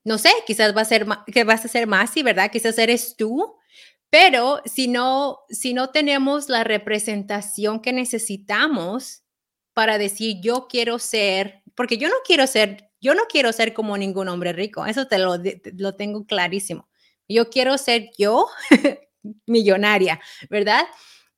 [0.05, 2.51] No sé, quizás va a ser que vas a ser más, y ¿verdad?
[2.51, 3.57] Quizás eres tú,
[4.11, 9.23] pero si no, si no tenemos la representación que necesitamos
[9.75, 13.97] para decir yo quiero ser, porque yo no quiero ser, yo no quiero ser como
[13.97, 15.37] ningún hombre rico, eso te lo,
[15.77, 16.89] lo tengo clarísimo.
[17.29, 18.49] Yo quiero ser yo
[19.47, 20.85] millonaria, ¿verdad?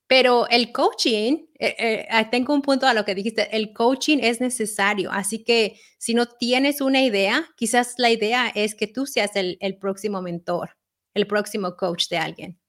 [0.07, 4.19] Pero el coaching, eh, eh, ah, tengo un punto a lo que dijiste, el coaching
[4.21, 9.07] es necesario, así que si no tienes una idea, quizás la idea es que tú
[9.07, 10.77] seas el, el próximo mentor,
[11.15, 12.64] el próximo coach de alguien.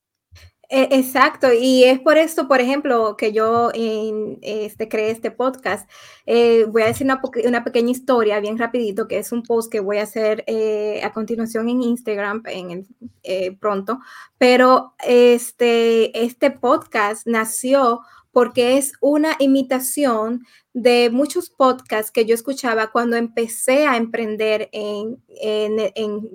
[0.69, 5.89] E, exacto, y es por esto, por ejemplo, que yo este, creé este podcast.
[6.25, 7.07] Eh, voy a decir
[7.45, 11.11] una, pequeña historia bien rapidito, que es un post que voy a hacer eh, a
[11.11, 12.87] continuación en Instagram en
[13.23, 13.99] eh, pronto,
[14.37, 18.01] pero este, este podcast nació
[18.35, 25.23] porque es una imitación de muchos podcasts que yo escuchaba cuando empecé a emprender en,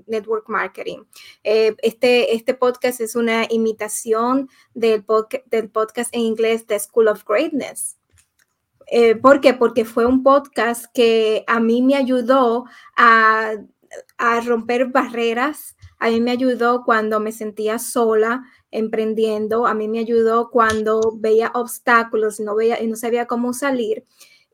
[0.06, 1.00] network marketing.
[1.44, 7.98] Eh, este, este podcast es una imitación del, podcast en inglés The School of Greatness.
[8.86, 9.52] Eh, ¿Por qué?
[9.52, 12.64] Porque fue un podcast que a mí me ayudó
[12.96, 13.56] a
[14.46, 20.50] romper barreras, a mí me ayudó cuando me sentía sola, emprendiendo, a mí me ayudó
[20.50, 24.04] cuando veía obstáculos y no, veía, y no sabía cómo salir.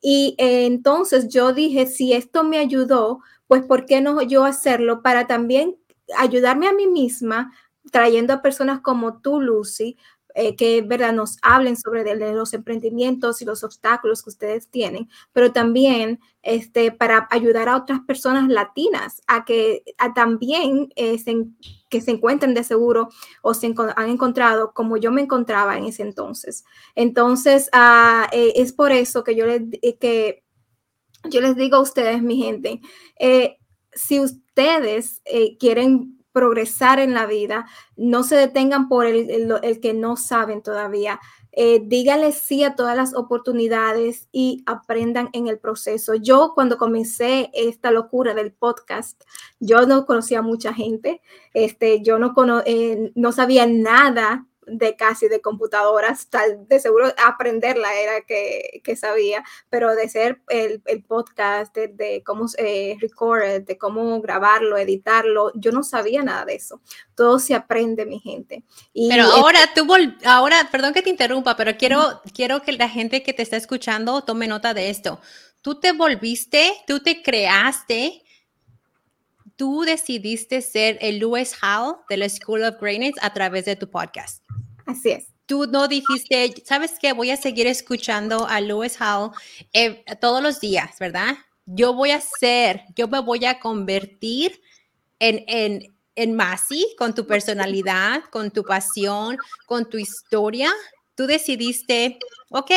[0.03, 5.03] Y eh, entonces yo dije, si esto me ayudó, pues ¿por qué no yo hacerlo
[5.03, 5.77] para también
[6.17, 7.53] ayudarme a mí misma,
[7.93, 9.97] trayendo a personas como tú, Lucy,
[10.39, 15.51] eh, que verdad nos hablen sobre los emprendimientos y los obstáculos que ustedes tienen, pero
[15.51, 19.83] también este, para ayudar a otras personas latinas a que
[20.15, 21.47] también eh, se,
[21.89, 23.09] que se encuentren de seguro
[23.41, 26.67] o se han encontrado como yo me encontraba en ese entonces.
[26.95, 29.63] Entonces, ah, eh, es por eso que yo les,
[29.99, 30.45] que
[31.31, 32.83] yo les digo a ustedes, mi gente,
[33.95, 35.23] si ustedes
[35.59, 37.65] quieren progresar en la vida,
[37.97, 41.19] no se detengan por el, que no saben todavía.
[41.53, 46.15] Eh, díganle sí a todas las oportunidades y aprendan en el proceso.
[46.15, 49.25] Yo cuando comencé esta locura del podcast,
[49.61, 51.23] yo no conocía a mucha gente,
[51.55, 52.35] este, yo no,
[52.67, 59.45] eh, no sabía nada de casi de computadoras, tal, de seguro aprenderla era que, sabía,
[59.71, 65.83] pero de ser el, podcast, de, cómo eh, record, de cómo grabarlo, editarlo, yo no
[65.83, 66.81] sabía nada de eso.
[67.15, 68.65] Todo se aprende, mi gente.
[68.93, 69.87] Y pero ahora tú,
[70.25, 74.23] ahora, perdón que te interrumpa, pero quiero, quiero que la gente que te está escuchando
[74.23, 75.21] tome nota de esto.
[75.63, 78.23] Tú te volviste, tú te creaste
[79.57, 83.91] tú decidiste ser el Lewis Hall de la School of Greatness a través de tu
[83.91, 84.43] podcast.
[84.87, 85.27] Así es.
[85.47, 87.13] Tú no dijiste, ¿sabes qué?
[87.13, 89.31] Voy a seguir escuchando a Lewis Hall
[89.73, 91.37] eh, todos los días, ¿verdad?
[91.67, 94.61] Yo voy a ser, yo me voy a convertir
[95.19, 100.73] en, en, en Masi con tu personalidad, con tu pasión, con tu historia.
[101.15, 102.19] Tú decidiste,
[102.51, 102.71] ok,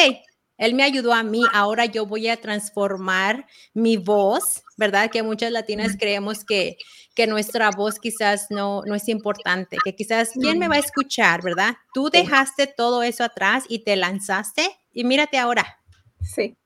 [0.59, 5.09] él me ayudó a mí, ahora yo voy a transformar mi voz, ¿verdad?
[5.09, 6.77] Que muchas latinas creemos que,
[7.15, 11.41] que nuestra voz quizás no, no es importante, que quizás, ¿quién me va a escuchar,
[11.41, 11.75] verdad?
[11.93, 15.79] Tú dejaste todo eso atrás y te lanzaste y mírate ahora.
[16.21, 16.58] Sí.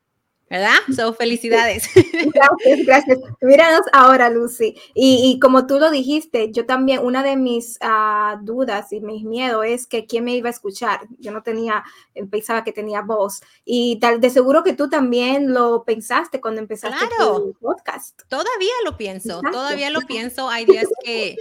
[0.54, 0.76] ¿Verdad?
[0.94, 1.88] So, felicidades.
[2.32, 3.18] Gracias, gracias.
[3.40, 4.76] Míranos ahora, Lucy.
[4.94, 9.64] Y, como tú lo dijiste, yo también, una de mis ah, dudas y mis miedos
[9.66, 11.00] es que quién me iba a escuchar.
[11.18, 11.82] Yo no tenía,
[12.30, 13.40] pensaba que tenía voz.
[13.64, 17.40] Y tal, de seguro que tú también lo pensaste cuando empezaste claro.
[17.40, 18.22] tu podcast.
[18.28, 20.48] Todavía lo pienso, todavía lo pienso.
[20.48, 21.36] Hay días que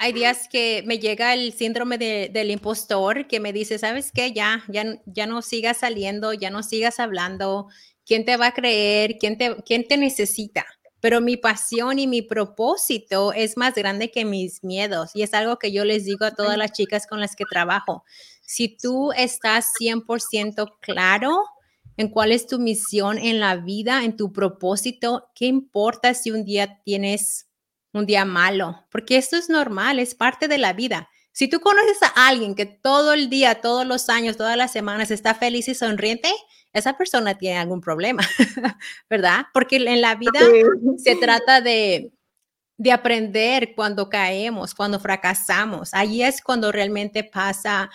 [0.00, 4.32] hay días que me llega el síndrome del impostor que me dice, ¿sabes qué?
[4.32, 7.66] Ya, ya, ya no sigas saliendo, ya no sigas hablando,
[8.08, 9.18] ¿quién te va a creer?
[9.18, 10.64] ¿Quién te, quién te necesita?
[11.00, 15.58] Pero mi pasión y mi propósito es más grande que mis miedos y es algo
[15.58, 18.04] que yo les digo a todas las chicas con las que trabajo.
[18.44, 21.44] Si tú estás 100% claro
[21.96, 26.44] en cuál es tu misión en la vida, en tu propósito, ¿qué importa si un
[26.44, 27.46] día tienes
[27.92, 28.86] un día malo?
[28.90, 31.08] Porque esto es normal, es parte de la vida.
[31.30, 35.12] Si tú conoces a alguien que todo el día, todos los años, todas las semanas
[35.12, 36.28] está feliz y sonriente,
[36.72, 38.22] esa persona tiene algún problema,
[39.10, 39.46] ¿verdad?
[39.52, 40.40] Porque en la vida
[40.96, 42.12] se trata de,
[42.78, 45.92] de aprender cuando caemos, cuando fracasamos.
[45.92, 47.90] Ahí es cuando realmente pasa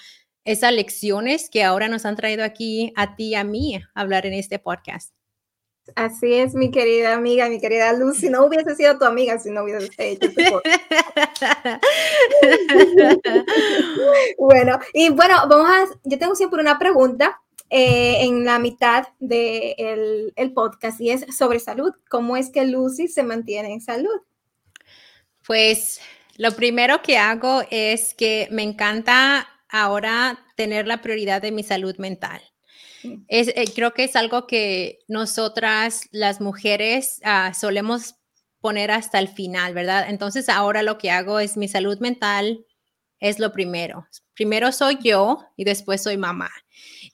[0.45, 4.25] esas lecciones que ahora nos han traído aquí a ti y a mí a hablar
[4.25, 5.13] en este podcast.
[5.95, 8.29] Así es, mi querida amiga, mi querida Lucy.
[8.29, 10.43] No hubiese sido tu amiga si no hubiese hecho este
[14.37, 17.41] bueno, y bueno, vamos a, yo tengo siempre una pregunta
[17.75, 21.91] eh, en la mitad del de podcast y es sobre salud.
[22.07, 24.21] ¿Cómo es que Lucy se mantiene en salud?
[25.43, 25.99] Pues
[26.37, 31.97] lo primero que hago es que me encanta ahora tener la prioridad de mi salud
[31.97, 32.43] mental.
[33.01, 33.23] Mm.
[33.27, 38.17] Es, eh, creo que es algo que nosotras, las mujeres, ah, solemos
[38.61, 40.05] poner hasta el final, ¿verdad?
[40.09, 42.67] Entonces ahora lo que hago es mi salud mental
[43.19, 44.05] es lo primero.
[44.35, 46.51] Primero soy yo y después soy mamá.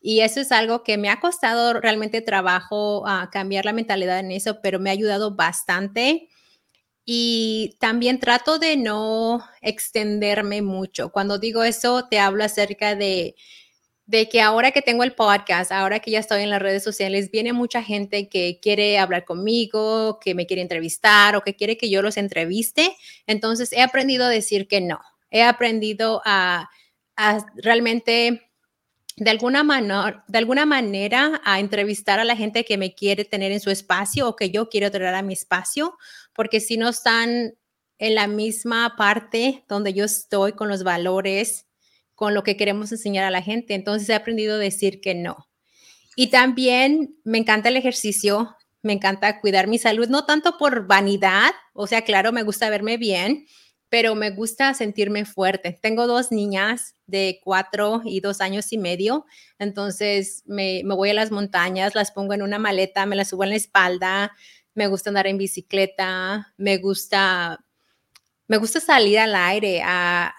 [0.02, 4.32] Y eso es algo que me ha costado realmente trabajo a cambiar la mentalidad en
[4.32, 6.30] eso, pero me ha ayudado bastante.
[7.06, 11.12] Y también trato de no extenderme mucho.
[11.12, 13.36] Cuando digo eso, te hablo acerca de,
[14.06, 17.30] de que ahora que tengo el podcast, ahora que ya estoy en las redes sociales,
[17.32, 21.90] viene mucha gente que quiere hablar conmigo, que me quiere entrevistar o que quiere que
[21.90, 22.96] yo los entreviste.
[23.28, 25.00] Entonces he aprendido a decir que no.
[25.30, 26.70] He aprendido a
[27.56, 28.49] realmente
[29.20, 33.60] de alguna, de alguna manera a entrevistar a la gente que me quiere tener en
[33.60, 35.98] su espacio o que yo quiero tener a mi espacio,
[36.34, 37.56] porque si no están
[37.98, 41.68] en la misma parte donde yo estoy con los valores,
[42.16, 45.50] con lo que queremos enseñar a la gente, entonces he aprendido a decir que no.
[46.16, 51.52] Y también me encanta el ejercicio, me encanta cuidar mi salud, no tanto por vanidad,
[51.74, 53.46] o sea, claro, me gusta verme bien,
[53.90, 55.78] pero me gusta sentirme fuerte.
[55.82, 59.26] Tengo dos niñas de cuatro y dos años y medio,
[59.58, 63.50] entonces me, voy a las montañas, las pongo en una maleta, me las subo en
[63.50, 64.32] la espalda,
[64.76, 67.66] me gusta andar en bicicleta, me gusta,
[68.48, 70.36] me gusta salir al aire, a,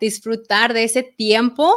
[0.00, 1.72] disfrutar de ese tiempo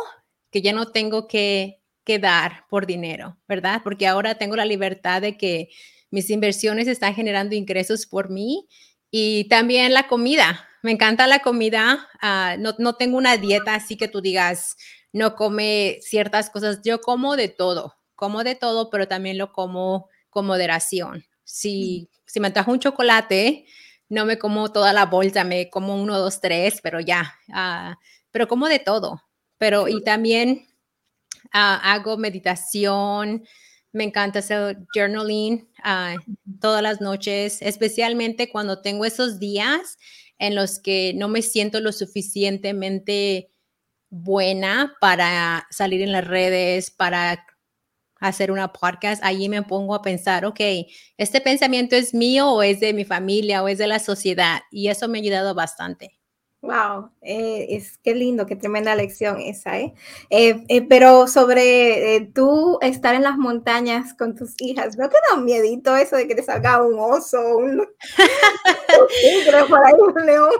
[0.49, 3.81] que ya no tengo que, que dar por dinero, ¿verdad?
[3.83, 5.69] Porque ahora tengo la libertad de que
[6.09, 8.67] mis inversiones están generando ingresos por mí
[9.11, 10.67] y también la comida.
[10.83, 12.09] Me encanta la comida.
[12.21, 14.75] Ah, no, no, tengo una dieta así que tú digas,
[15.13, 16.81] no come ciertas cosas.
[16.83, 21.25] Yo como de todo, como de todo, pero también lo como con moderación.
[21.45, 23.65] Si, si me trajo un chocolate,
[24.09, 27.33] no me como toda la bolsa, me como uno, dos, tres, pero ya.
[27.53, 27.97] Ah,
[28.31, 29.23] pero como de todo.
[29.57, 30.67] Pero y también
[31.53, 33.45] ah, hago meditación,
[33.93, 36.19] me encanta hacer journaling uh,
[36.59, 39.97] todas las noches, especialmente cuando tengo esos días
[40.39, 43.49] en los que no me siento lo suficientemente
[44.09, 47.45] buena para salir en las redes, para
[48.19, 50.59] hacer una podcast, allí me pongo a pensar, ok,
[51.17, 54.61] ¿este pensamiento es mío o es de mi familia o es de la sociedad?
[54.71, 56.22] Y eso me ha ayudado bastante.
[56.63, 59.93] Wow, eh, es qué lindo, qué tremenda lección esa, ¿eh?
[60.29, 65.37] eh, eh pero sobre tú estar en las montañas con tus hijas, ¿no te da
[65.37, 67.81] un miedito eso de que te salga un oso, un,
[70.15, 70.51] un león?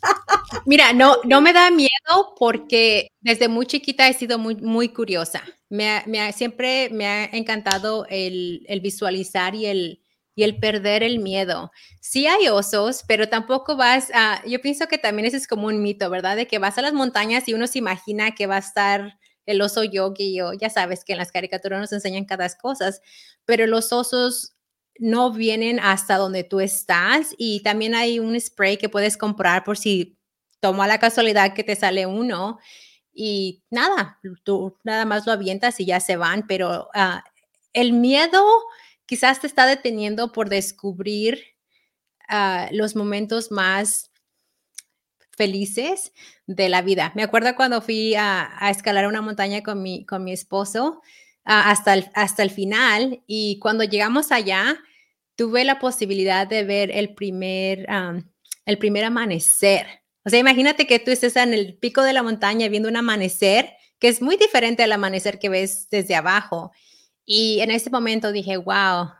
[0.64, 5.42] Mira, no, no me da miedo porque desde muy chiquita he sido muy, muy curiosa.
[5.68, 10.00] Me, me siempre me ha encantado el, el visualizar y el,
[10.34, 11.70] y el perder el miedo.
[12.00, 15.82] Sí hay osos, pero tampoco vas a, yo pienso que también ese es como un
[15.82, 16.36] mito, ¿verdad?
[16.36, 19.60] De que vas a las montañas y uno se imagina que va a estar el
[19.62, 22.92] oso yogi o ya sabes que en las caricaturas nos enseñan cada cosa,
[23.44, 24.54] pero los osos
[24.98, 29.78] no vienen hasta donde tú estás y también hay un spray que puedes comprar por
[29.78, 30.18] si
[30.60, 32.58] toma la casualidad que te sale uno
[33.12, 37.24] y nada, tú nada más lo avientas y ya se van, pero ah,
[37.72, 38.44] el miedo
[39.10, 41.42] quizás te está deteniendo por descubrir
[42.28, 44.12] ah, los momentos más
[45.32, 46.12] felices
[46.46, 47.10] de la vida.
[47.16, 51.02] Me acuerdo cuando fui a, escalar una montaña con mi, con mi esposo
[51.44, 54.78] ah, hasta, el, hasta el final y cuando llegamos allá,
[55.34, 57.88] tuve la posibilidad de ver el primer,
[58.64, 59.88] el primer amanecer.
[60.24, 63.72] O sea, imagínate que tú estés en el pico de la montaña viendo un amanecer
[63.98, 66.70] que es muy diferente al amanecer que ves desde abajo.
[67.32, 69.12] Y en ese momento dije, wow,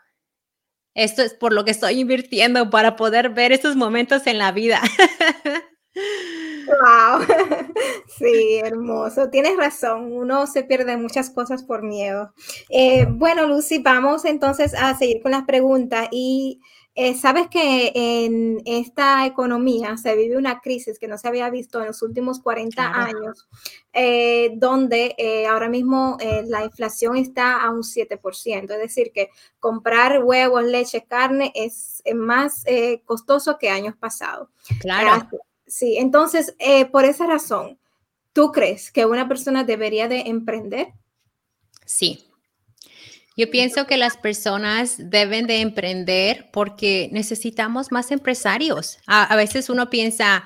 [0.97, 4.81] esto es por lo que estoy invirtiendo para poder ver esos momentos en la vida.
[6.71, 7.27] Wow,
[8.19, 9.29] sí, hermoso.
[9.29, 12.33] Tienes razón, uno se pierde muchas cosas por miedo.
[12.69, 16.61] Eh, bueno, Lucy, vamos entonces a seguir con las preguntas y
[17.09, 21.81] eh, sabes que en esta economía se vive una crisis que no se había visto
[21.81, 23.49] en los últimos 40 años,
[23.93, 30.65] eh, donde ahora mismo la inflación está a un 7%, es decir, que comprar huevos,
[30.65, 32.65] leche, carne es más
[33.05, 34.49] costoso que años pasados.
[34.81, 35.29] Claro.
[35.71, 37.79] Sí, entonces, eh, por esa razón,
[38.33, 40.95] ¿tú crees que una persona debería de emprender?
[41.87, 42.27] Sí.
[43.41, 48.99] Yo pienso que las personas deben de emprender porque necesitamos más empresarios.
[49.07, 50.45] A, veces uno piensa,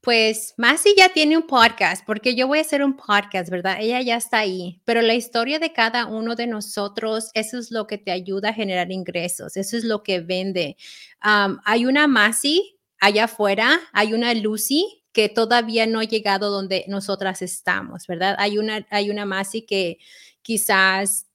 [0.00, 3.76] pues Masi ya tiene un podcast, porque yo voy a hacer un podcast, ¿verdad?
[3.80, 7.86] Ella ya está ahí, pero la historia de cada uno de nosotros, eso es lo
[7.86, 10.78] que te ayuda a generar ingresos, eso es lo que vende.
[11.20, 17.42] hay una Masi allá afuera hay una Lucy que todavía no ha llegado donde nosotras
[17.42, 18.36] estamos, ¿verdad?
[18.38, 19.98] Hay una, hay una Masi que
[20.40, 21.26] quizás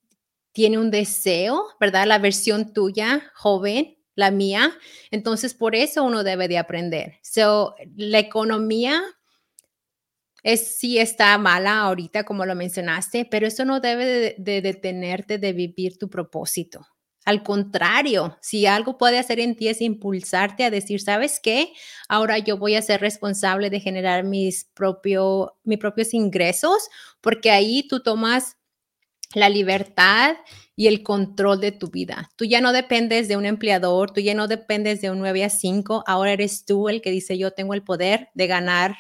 [0.58, 2.08] tiene un deseo, ¿verdad?
[2.08, 4.76] La versión tuya, joven, la mía.
[5.12, 7.20] Entonces, por eso uno debe de aprender.
[7.22, 9.04] So, la economía
[10.42, 15.54] es sí está mala ahorita, como lo mencionaste, pero eso no debe de detenerte de
[15.54, 16.88] vivir tu propósito.
[17.24, 21.72] Al contrario, si algo puede hacer en ti es impulsarte a decir, ¿sabes qué?
[22.10, 26.90] Ahora yo voy a ser responsable de generar mis, propio, mis propios ingresos,
[27.22, 28.57] porque ahí tú tomas
[29.34, 30.38] la libertad
[30.76, 32.30] y el control de tu vida.
[32.36, 35.50] Tú ya no dependes de un empleador, tú ya no dependes de un 9 a
[35.50, 38.96] 5, ahora eres tú el que dice yo tengo el poder de ganar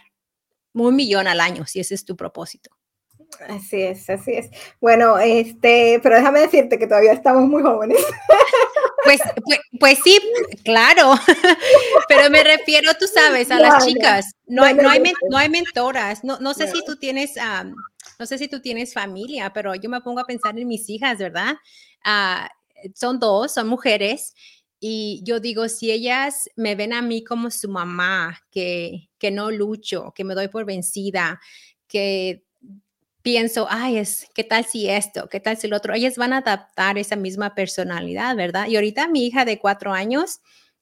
[0.74, 2.72] un millón al año, si ese es tu propósito.
[3.48, 4.50] Así es, así es.
[4.80, 7.98] Bueno, este, pero déjame decirte que todavía estamos muy jóvenes.
[9.04, 10.20] Pues, pues, pues sí,
[10.66, 11.14] claro,
[12.10, 14.26] pero me refiero, tú sabes, a las chicas.
[14.48, 16.26] No, hay, no, hay, no hay mentoras.
[16.26, 17.36] No, no sé si tú tienes,
[18.20, 21.18] no sé si tú tienes familia, pero yo me pongo a pensar en mis hijas,
[21.20, 21.56] ¿verdad?
[22.04, 22.50] Ah,
[22.96, 24.34] son dos, son mujeres.
[24.80, 29.52] Y yo digo, si ellas me ven a mí como su mamá, que, que no
[29.52, 31.40] lucho, que me doy por vencida,
[31.88, 32.44] que
[33.22, 35.28] pienso, ay, es, ¿qué tal si esto?
[35.30, 35.94] ¿Qué tal si lo otro?
[35.94, 38.68] Ellas van a adaptar esa misma personalidad, ¿verdad?
[38.68, 40.40] Y ahorita mi hija de cuatro años,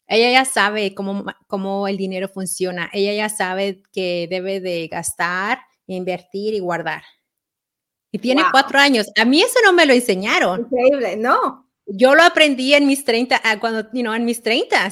[0.08, 2.90] ella ya sabe cómo, cómo el dinero funciona.
[2.94, 7.04] Ella ya sabe que debe de gastar, invertir y guardar.
[8.16, 9.08] Y tiene cuatro años.
[9.20, 10.62] A mí eso no me lo enseñaron.
[10.62, 11.70] Increíble, no.
[11.86, 14.90] Yo lo aprendí en mis 30, ah, cuando, you know, en mis 30.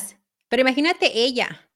[0.50, 1.70] Pero imagínate ella.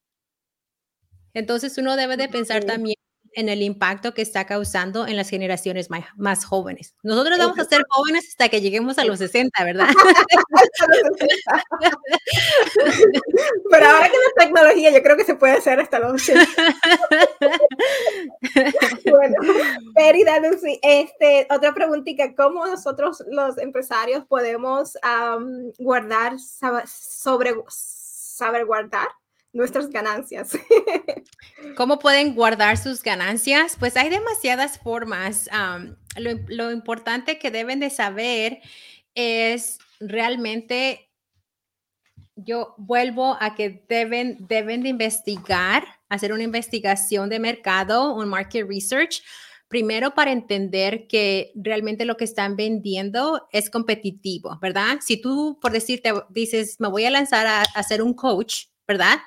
[1.32, 2.96] Entonces uno debe de pensar también
[3.34, 6.94] en el impacto que está causando en las generaciones más, jóvenes.
[7.02, 9.88] Nosotros vamos a ser jóvenes hasta que lleguemos a los 60, ¿verdad?
[13.70, 16.46] Pero ahora que la tecnología, yo creo que se puede hacer hasta los 80.
[19.10, 19.34] bueno,
[20.50, 24.96] Lucy, este, otra preguntita, ¿cómo nosotros los empresarios podemos
[25.78, 29.08] guardar, sobre, saber guardar
[29.58, 30.52] nuestras ganancias.
[31.76, 33.76] ¿Cómo pueden guardar sus ganancias?
[33.78, 35.50] Pues hay demasiadas formas.
[36.16, 38.60] lo, importante que deben de saber
[39.14, 41.10] es realmente,
[42.36, 48.66] yo vuelvo a que deben, deben de investigar, hacer una investigación de mercado, un market
[48.66, 49.22] research,
[49.66, 54.98] primero para entender que realmente lo que están vendiendo es competitivo, ¿verdad?
[55.00, 59.18] Si tú, por decirte, dices, me voy a lanzar a, a ser un coach, ¿verdad?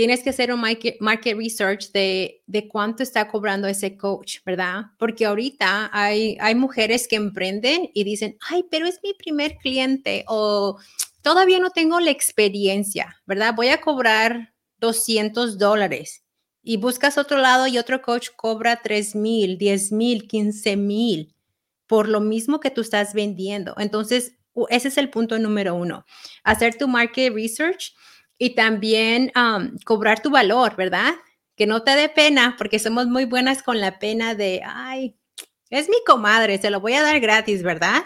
[0.00, 4.84] Tienes que hacer un market, research de, de, cuánto está cobrando ese coach, ¿verdad?
[4.98, 10.24] Porque ahorita hay, hay mujeres que emprenden y dicen, ay, pero es mi primer cliente
[10.26, 10.78] o
[11.20, 13.52] todavía no tengo la experiencia, ¿verdad?
[13.54, 16.24] Voy a cobrar 200 dólares
[16.62, 21.34] y buscas otro lado y otro coach cobra 3 mil, 10 mil, 15 mil
[21.86, 23.74] por lo mismo que tú estás vendiendo.
[23.76, 24.32] Entonces,
[24.70, 26.06] ese es el punto número uno,
[26.42, 27.92] hacer tu market research
[28.42, 29.30] y también
[29.84, 31.12] cobrar tu valor, ¿verdad?
[31.56, 35.14] Que no te dé pena, porque somos muy buenas con la pena de, ay,
[35.68, 38.02] es mi comadre, se lo voy a dar gratis, ¿verdad?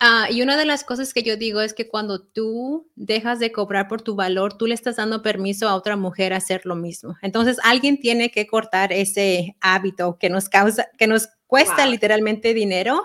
[0.00, 3.52] Ah, y una de las cosas que yo digo es que cuando tú dejas de
[3.52, 6.76] cobrar por tu valor, tú le estás dando permiso a otra mujer a hacer lo
[6.76, 7.16] mismo.
[7.22, 13.00] Entonces, alguien tiene que cortar ese hábito que nos causa, que nos cuesta literalmente dinero.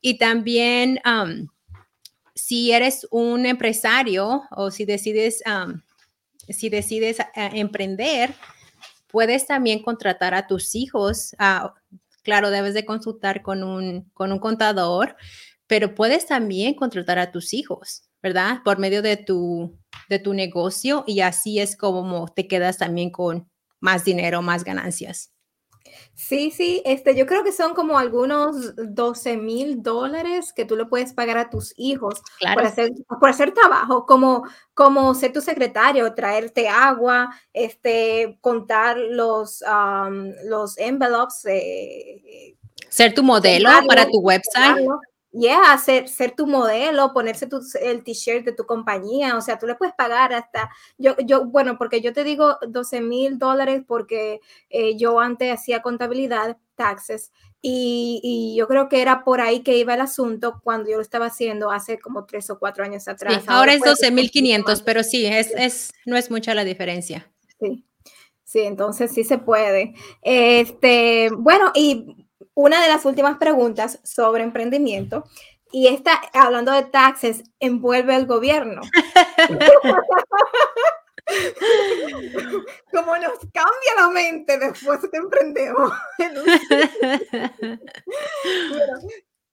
[0.00, 0.98] Y también,
[2.34, 5.40] si eres un empresario o si decides,
[6.48, 8.34] si decides eh, emprender,
[9.08, 11.34] puedes también contratar a tus hijos.
[12.22, 15.16] claro, debes de consultar con un, con un contador,
[15.66, 18.58] pero puedes también contratar a tus hijos, ¿verdad?
[18.64, 19.78] Por medio de tu,
[20.08, 25.33] de tu negocio y así es como te quedas también con más dinero, más ganancias.
[26.14, 30.86] Sí, sí, este, yo creo que son como algunos 12 mil dólares que tú le
[30.86, 32.22] puedes pagar a tus hijos
[32.54, 39.62] por, hacer, por hacer trabajo, como, como ser tu secretario, traerte agua, este, contar los,
[40.44, 41.44] los envelopes.
[41.46, 42.56] Eh,
[42.88, 44.86] ser tu modelo para tu website
[45.34, 47.48] yeah, ser, ser tu modelo, ponerse
[47.82, 51.76] el t-shirt de tu compañía, o sea, tú le puedes pagar hasta, yo, yo bueno,
[51.76, 57.32] porque yo te digo 12 mil dólares porque eh, yo antes hacía contabilidad, taxes,
[57.66, 61.26] y, yo creo que era por ahí que iba el asunto cuando yo lo estaba
[61.26, 63.42] haciendo hace como tres o cuatro años atrás.
[63.46, 67.32] ahora, es 12 mil 500, pero sí, es, es, no es mucha la diferencia.
[67.58, 67.86] Sí.
[68.44, 69.94] Sí, entonces sí se puede.
[70.22, 72.23] Este, bueno, y
[72.54, 75.24] una de las últimas preguntas sobre emprendimiento
[75.74, 78.82] y esta, hablando de taxes, envuelve al gobierno.
[82.92, 85.90] Como nos cambia la mente después que emprendemos.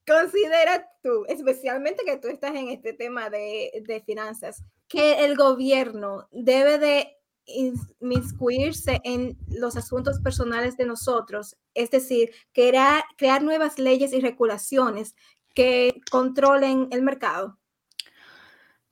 [0.05, 6.27] considera tú, especialmente que tú estás en este tema de, de finanzas, que el gobierno
[6.31, 7.17] debe de
[7.99, 15.15] inmiscuirse en los asuntos personales de nosotros, es decir, crear, crear nuevas leyes y regulaciones
[15.53, 17.57] que controlen el mercado?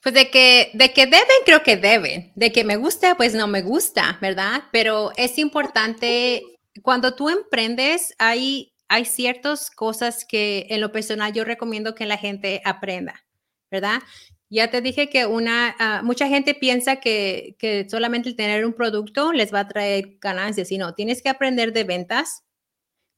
[0.01, 2.32] Pues de que, de que deben, creo que deben.
[2.36, 4.64] De que me gusta, pues no me gusta, ¿verdad?
[4.72, 6.41] Pero es importante,
[6.82, 12.18] cuando tú emprendes, hay, hay ciertas cosas que en lo personal yo recomiendo que la
[12.18, 13.26] gente aprenda,
[13.70, 14.01] ¿verdad?
[14.50, 18.74] Ya te dije que una, ah, mucha gente piensa que, que, solamente el tener un
[18.74, 22.43] producto les va a traer ganancias, sino tienes que aprender de ventas,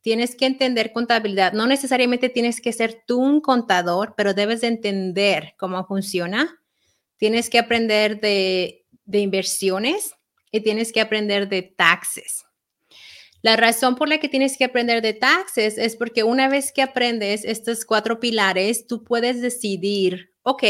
[0.01, 1.53] tienes que entender contabilidad.
[1.53, 6.59] No necesariamente tienes que ser tú un contador, pero debes de entender cómo funciona.
[7.17, 10.13] Tienes que aprender de, de inversiones
[10.51, 12.45] y tienes que aprender de taxes.
[13.41, 16.81] La razón por la que tienes que aprender de taxes es porque una vez que
[16.81, 20.63] aprendes estos cuatro pilares, tú puedes decidir, ok,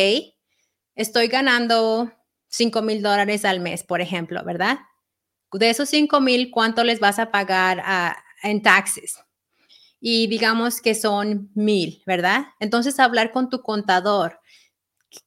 [0.96, 2.12] estoy ganando
[2.50, 4.80] 5 mil dólares al mes, por ejemplo, ¿verdad?
[5.54, 7.84] De esos 5 mil, ¿cuánto les vas a pagar
[8.44, 9.20] en taxes?
[10.00, 12.46] Y digamos que son mil, ¿verdad?
[12.60, 14.40] Entonces, hablar con tu contador.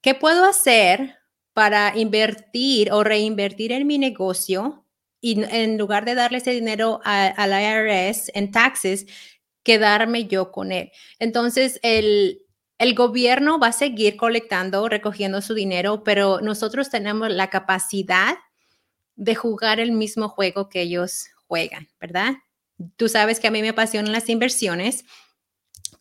[0.00, 1.16] ¿Qué puedo hacer
[1.52, 4.86] para invertir o reinvertir en mi negocio
[5.20, 9.06] y en lugar de darle ese dinero al IRS en taxes,
[9.62, 10.90] quedarme yo con él?
[11.18, 12.43] Entonces, el,
[12.78, 18.36] el gobierno va a seguir colectando, recogiendo su dinero, pero nosotros tenemos la capacidad
[19.16, 22.34] de jugar el mismo juego que ellos juegan, ¿verdad?
[22.96, 25.04] Tú sabes que a mí me apasionan las inversiones.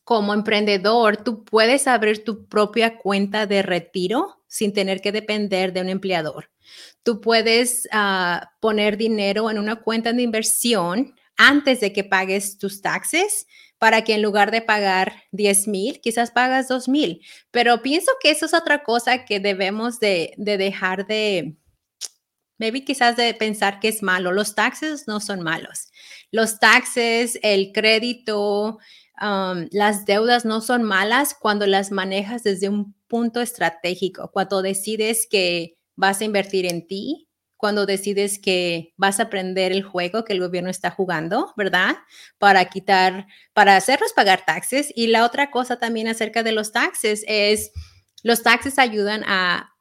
[0.04, 5.82] Como emprendedor, tú puedes abrir tu propia cuenta de retiro sin tener que depender de
[5.82, 6.50] un empleador.
[7.04, 12.82] Tú puedes ah, poner dinero en una cuenta de inversión antes de que pagues tus
[12.82, 13.46] taxes
[13.84, 17.20] para que en lugar de pagar 10 mil, quizás pagas 2 mil.
[17.52, 21.58] Pero pienso que eso es otra cosa que debemos de, dejar de,
[22.58, 24.32] maybe quizás de pensar que es malo.
[24.32, 25.90] Los taxes no son malos.
[26.32, 28.78] Los taxes, el crédito,
[29.22, 35.28] um, las deudas no son malas cuando las manejas desde un punto estratégico, cuando decides
[35.30, 37.28] que vas a invertir en ti,
[37.64, 41.96] cuando decides que vas a aprender el juego que el gobierno está jugando, ¿verdad?
[42.38, 44.92] Para quitar, para hacerlos pagar taxes.
[44.94, 47.72] Y la otra cosa también acerca de los taxes es,
[48.22, 49.78] los taxes ayudan a,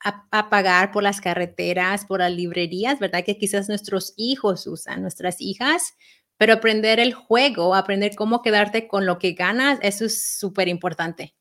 [0.00, 3.22] a, pagar por las carreteras, por las librerías, ¿verdad?
[3.22, 5.92] Que quizás nuestros hijos usan, nuestras hijas,
[6.38, 11.34] pero aprender el juego, aprender cómo quedarte con lo que ganas, eso es súper importante.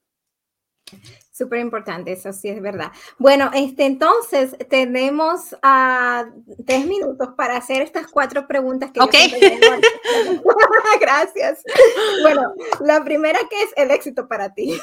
[1.40, 2.92] Súper importante, eso sí es verdad.
[3.18, 6.30] Bueno, este, entonces tenemos uh,
[6.66, 9.14] tres minutos para hacer estas cuatro preguntas que Ok.
[11.00, 11.64] Gracias.
[12.24, 14.78] Bueno, la primera que es el éxito para ti.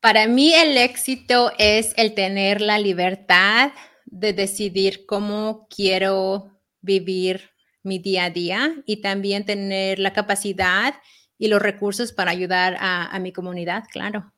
[0.00, 3.70] Para mí el éxito es el tener la libertad
[4.06, 6.50] de decidir cómo quiero
[6.80, 7.50] vivir
[7.84, 10.94] mi día a día y también tener la capacidad
[11.38, 14.32] y los recursos para ayudar a, a mi comunidad, claro.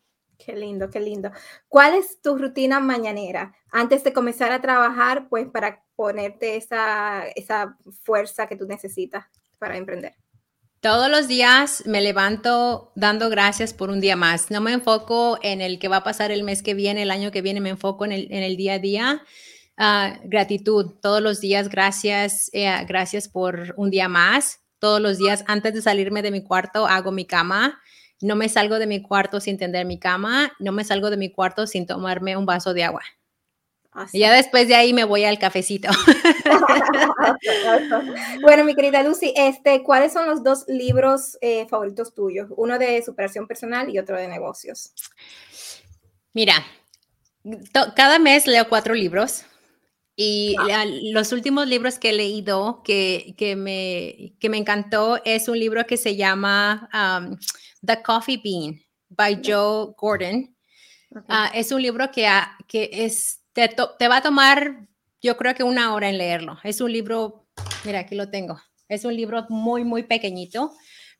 [0.45, 1.30] Qué lindo, qué lindo.
[1.68, 7.76] ¿Cuál es tu rutina mañanera antes de comenzar a trabajar, pues para ponerte esa, esa
[8.03, 9.26] fuerza que tú necesitas
[9.59, 10.14] para emprender?
[10.80, 14.51] Todos los días me levanto dando gracias por un día más.
[14.51, 17.30] No me enfoco en el que va a pasar el mes que viene, el año
[17.30, 19.22] que viene, me enfoco en el, en el día a día.
[19.78, 24.61] Uh, gratitud, todos los días, gracias, eh, gracias por un día más.
[24.80, 27.80] Todos los días, antes de salirme de mi cuarto, hago mi cama.
[28.23, 31.31] No me salgo de mi cuarto sin tender mi cama, no me salgo de mi
[31.31, 33.03] cuarto sin tomarme un vaso de agua.
[34.12, 35.91] Y ya después de ahí me voy al cafecito.
[38.43, 42.49] bueno, mi querida Lucy, este, ¿cuáles son los dos libros eh, favoritos tuyos?
[42.57, 44.95] Uno de superación personal y otro de negocios.
[46.33, 46.55] Mira,
[47.95, 49.45] cada mes leo cuatro libros
[50.14, 50.54] y
[51.12, 55.86] los últimos libros que he leído que, que, me, que me encantó es un libro
[55.86, 57.38] que se llama um,
[57.84, 60.54] The Coffee Bean by Joe Gordon.
[61.28, 62.28] Ah, es un libro que,
[62.68, 64.86] que es, te, te, va a tomar,
[65.20, 66.58] yo creo que una hora en leerlo.
[66.62, 67.46] Es un libro,
[67.84, 68.60] mira, aquí lo tengo.
[68.88, 70.72] Es un libro muy, muy pequeñito,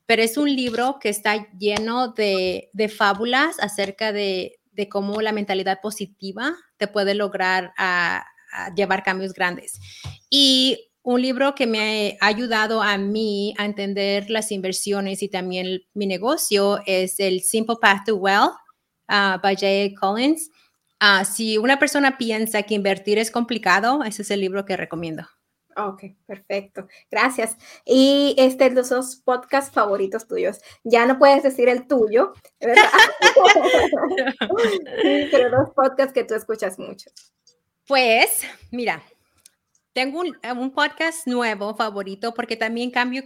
[0.05, 5.31] pero es un libro que está lleno de, de fábulas acerca de, de, cómo la
[5.31, 9.79] mentalidad positiva te puede lograr a, a llevar cambios grandes.
[10.29, 15.81] Y un libro que me ha ayudado a mí a entender las inversiones y también
[15.93, 18.53] mi negocio es el Simple Path to Wealth
[19.09, 20.49] uh, by Jay Collins.
[21.01, 25.27] Uh, si una persona piensa que invertir es complicado, ese es el libro que recomiendo.
[25.75, 26.87] Ok, perfecto.
[27.09, 27.57] Gracias.
[27.83, 30.61] Y este, los dos podcasts favoritos tuyos.
[30.83, 32.83] Ya no puedes decir el tuyo, ¿verdad?
[35.31, 37.09] pero dos podcasts que tú escuchas mucho.
[37.85, 39.03] Pues, mira,
[39.91, 43.23] tengo eh, un, podcast nuevo favorito porque también cambio,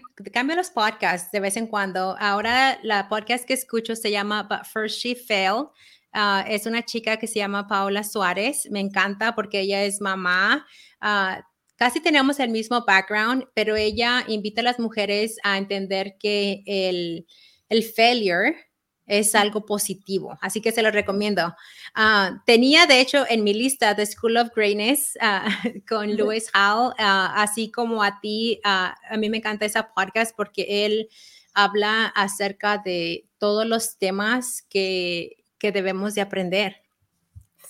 [0.55, 2.15] los podcasts de vez en cuando.
[2.19, 5.67] Ahora la podcast que escucho se llama But First She Fell.
[6.11, 8.67] Ah, es una chica que se llama Paola Suárez.
[8.71, 10.65] Me encanta porque ella es mamá.
[11.03, 11.39] Uh,
[11.75, 17.27] casi tenemos el mismo background, pero ella invita a las mujeres a entender que el,
[17.69, 18.66] el failure
[19.07, 21.55] es algo positivo, así que se lo recomiendo.
[21.95, 25.47] Ah, tenía, de hecho, en mi lista The School of Greatness ah,
[25.89, 30.85] con Lewis Hall, ah, así como a ti, a mí me encanta esa podcast porque
[30.85, 31.09] él
[31.53, 36.83] habla acerca de todos los temas que, que debemos de aprender.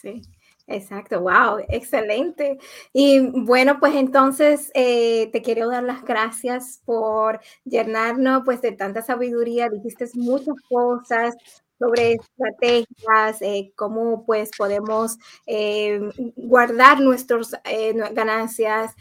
[0.01, 0.21] Sí.
[0.69, 2.57] Exacto, wow, excelente.
[2.91, 9.01] Y bueno, pues entonces eh, te quiero dar las gracias por llenarnos pues de tanta
[9.01, 11.35] sabiduría, dijiste muchas cosas,
[11.79, 15.99] sobre estrategias, eh, cómo pues podemos eh,
[16.35, 18.95] guardar nuestras eh, ganancias.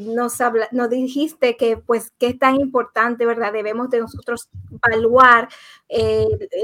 [0.00, 3.52] nos, habla, nos dijiste que pues qué es tan importante, ¿verdad?
[3.52, 5.48] Debemos de nosotros evaluar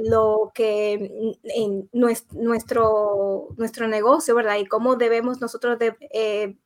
[0.04, 4.56] lo que en nuestro, nuestro negocio, ¿verdad?
[4.56, 6.56] Y cómo debemos nosotros de,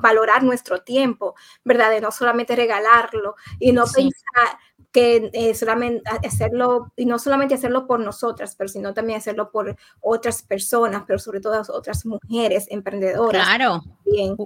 [0.00, 1.90] valorar nuestro tiempo, ¿verdad?
[1.90, 4.58] De no solamente regalarlo y no pensar
[4.92, 9.74] que eh, solamente hacerlo, y no solamente hacerlo por nosotras, pero sino también hacerlo por
[10.00, 13.46] otras personas, pero sobre todo otras mujeres emprendedoras.
[13.46, 13.82] Claro.
[14.04, 14.36] Bien.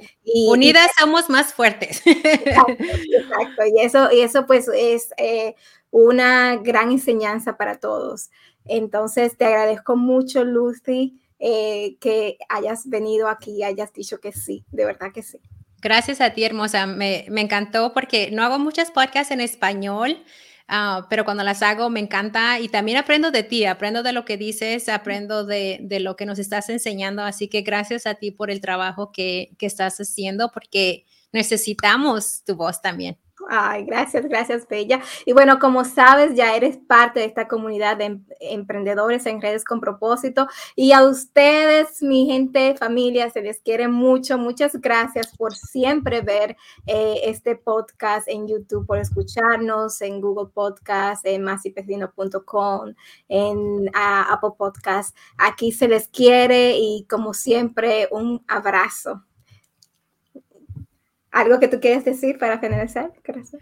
[0.48, 2.00] Unidas somos más fuertes.
[2.06, 5.56] Exacto, Y eso, y eso pues es eh,
[5.90, 8.30] una gran enseñanza para todos.
[8.64, 14.64] Entonces, te agradezco mucho, Lucy, eh, que hayas venido aquí y hayas dicho que sí,
[14.70, 15.40] de verdad que sí.
[15.80, 16.86] Gracias a ti, hermosa.
[16.86, 20.22] Me, encantó porque no hago muchas podcasts en español,
[20.68, 24.24] ah, pero cuando las hago me encanta y también aprendo de ti, aprendo de lo
[24.24, 27.22] que dices, aprendo de, lo que nos estás enseñando.
[27.22, 32.56] Así que gracias a ti por el trabajo que, que estás haciendo porque necesitamos tu
[32.56, 33.18] voz también.
[33.48, 35.00] Ay, gracias, gracias, Bella.
[35.24, 39.64] Y bueno, como sabes, ya eres parte de esta comunidad de em, emprendedores en redes
[39.64, 40.48] con propósito.
[40.74, 44.36] Y a ustedes, mi gente, familia, se les quiere mucho.
[44.36, 51.24] Muchas gracias por siempre ver eh, este podcast en YouTube, por escucharnos en Google Podcast,
[51.24, 52.94] en masipecino.com,
[53.28, 55.16] en Apple Podcast.
[55.38, 59.22] Aquí se les quiere y como siempre, un abrazo.
[61.36, 63.60] ¿Algo que tú quieres decir para finalizar, corazón?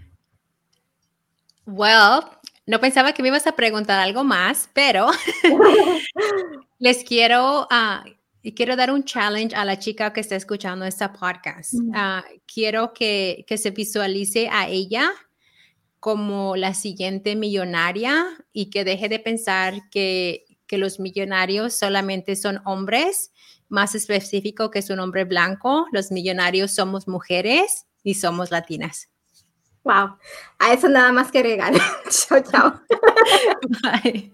[1.66, 2.20] Well,
[2.66, 5.08] no pensaba que me ibas a preguntar algo más, pero
[6.78, 11.74] les quiero, uh, quiero dar un challenge a la chica que está escuchando esta podcast.
[11.92, 15.10] Ah, quiero que, que se visualice a ella
[15.98, 22.60] como la siguiente millonaria y que deje de pensar que, que los millonarios solamente son
[22.66, 23.32] hombres
[23.74, 29.10] más específico que es un hombre blanco, los millonarios somos mujeres y somos latinas.
[29.82, 30.16] Wow,
[30.58, 31.82] a eso nada más que regalar.
[32.08, 32.80] chao, chao.
[33.82, 34.32] Bye.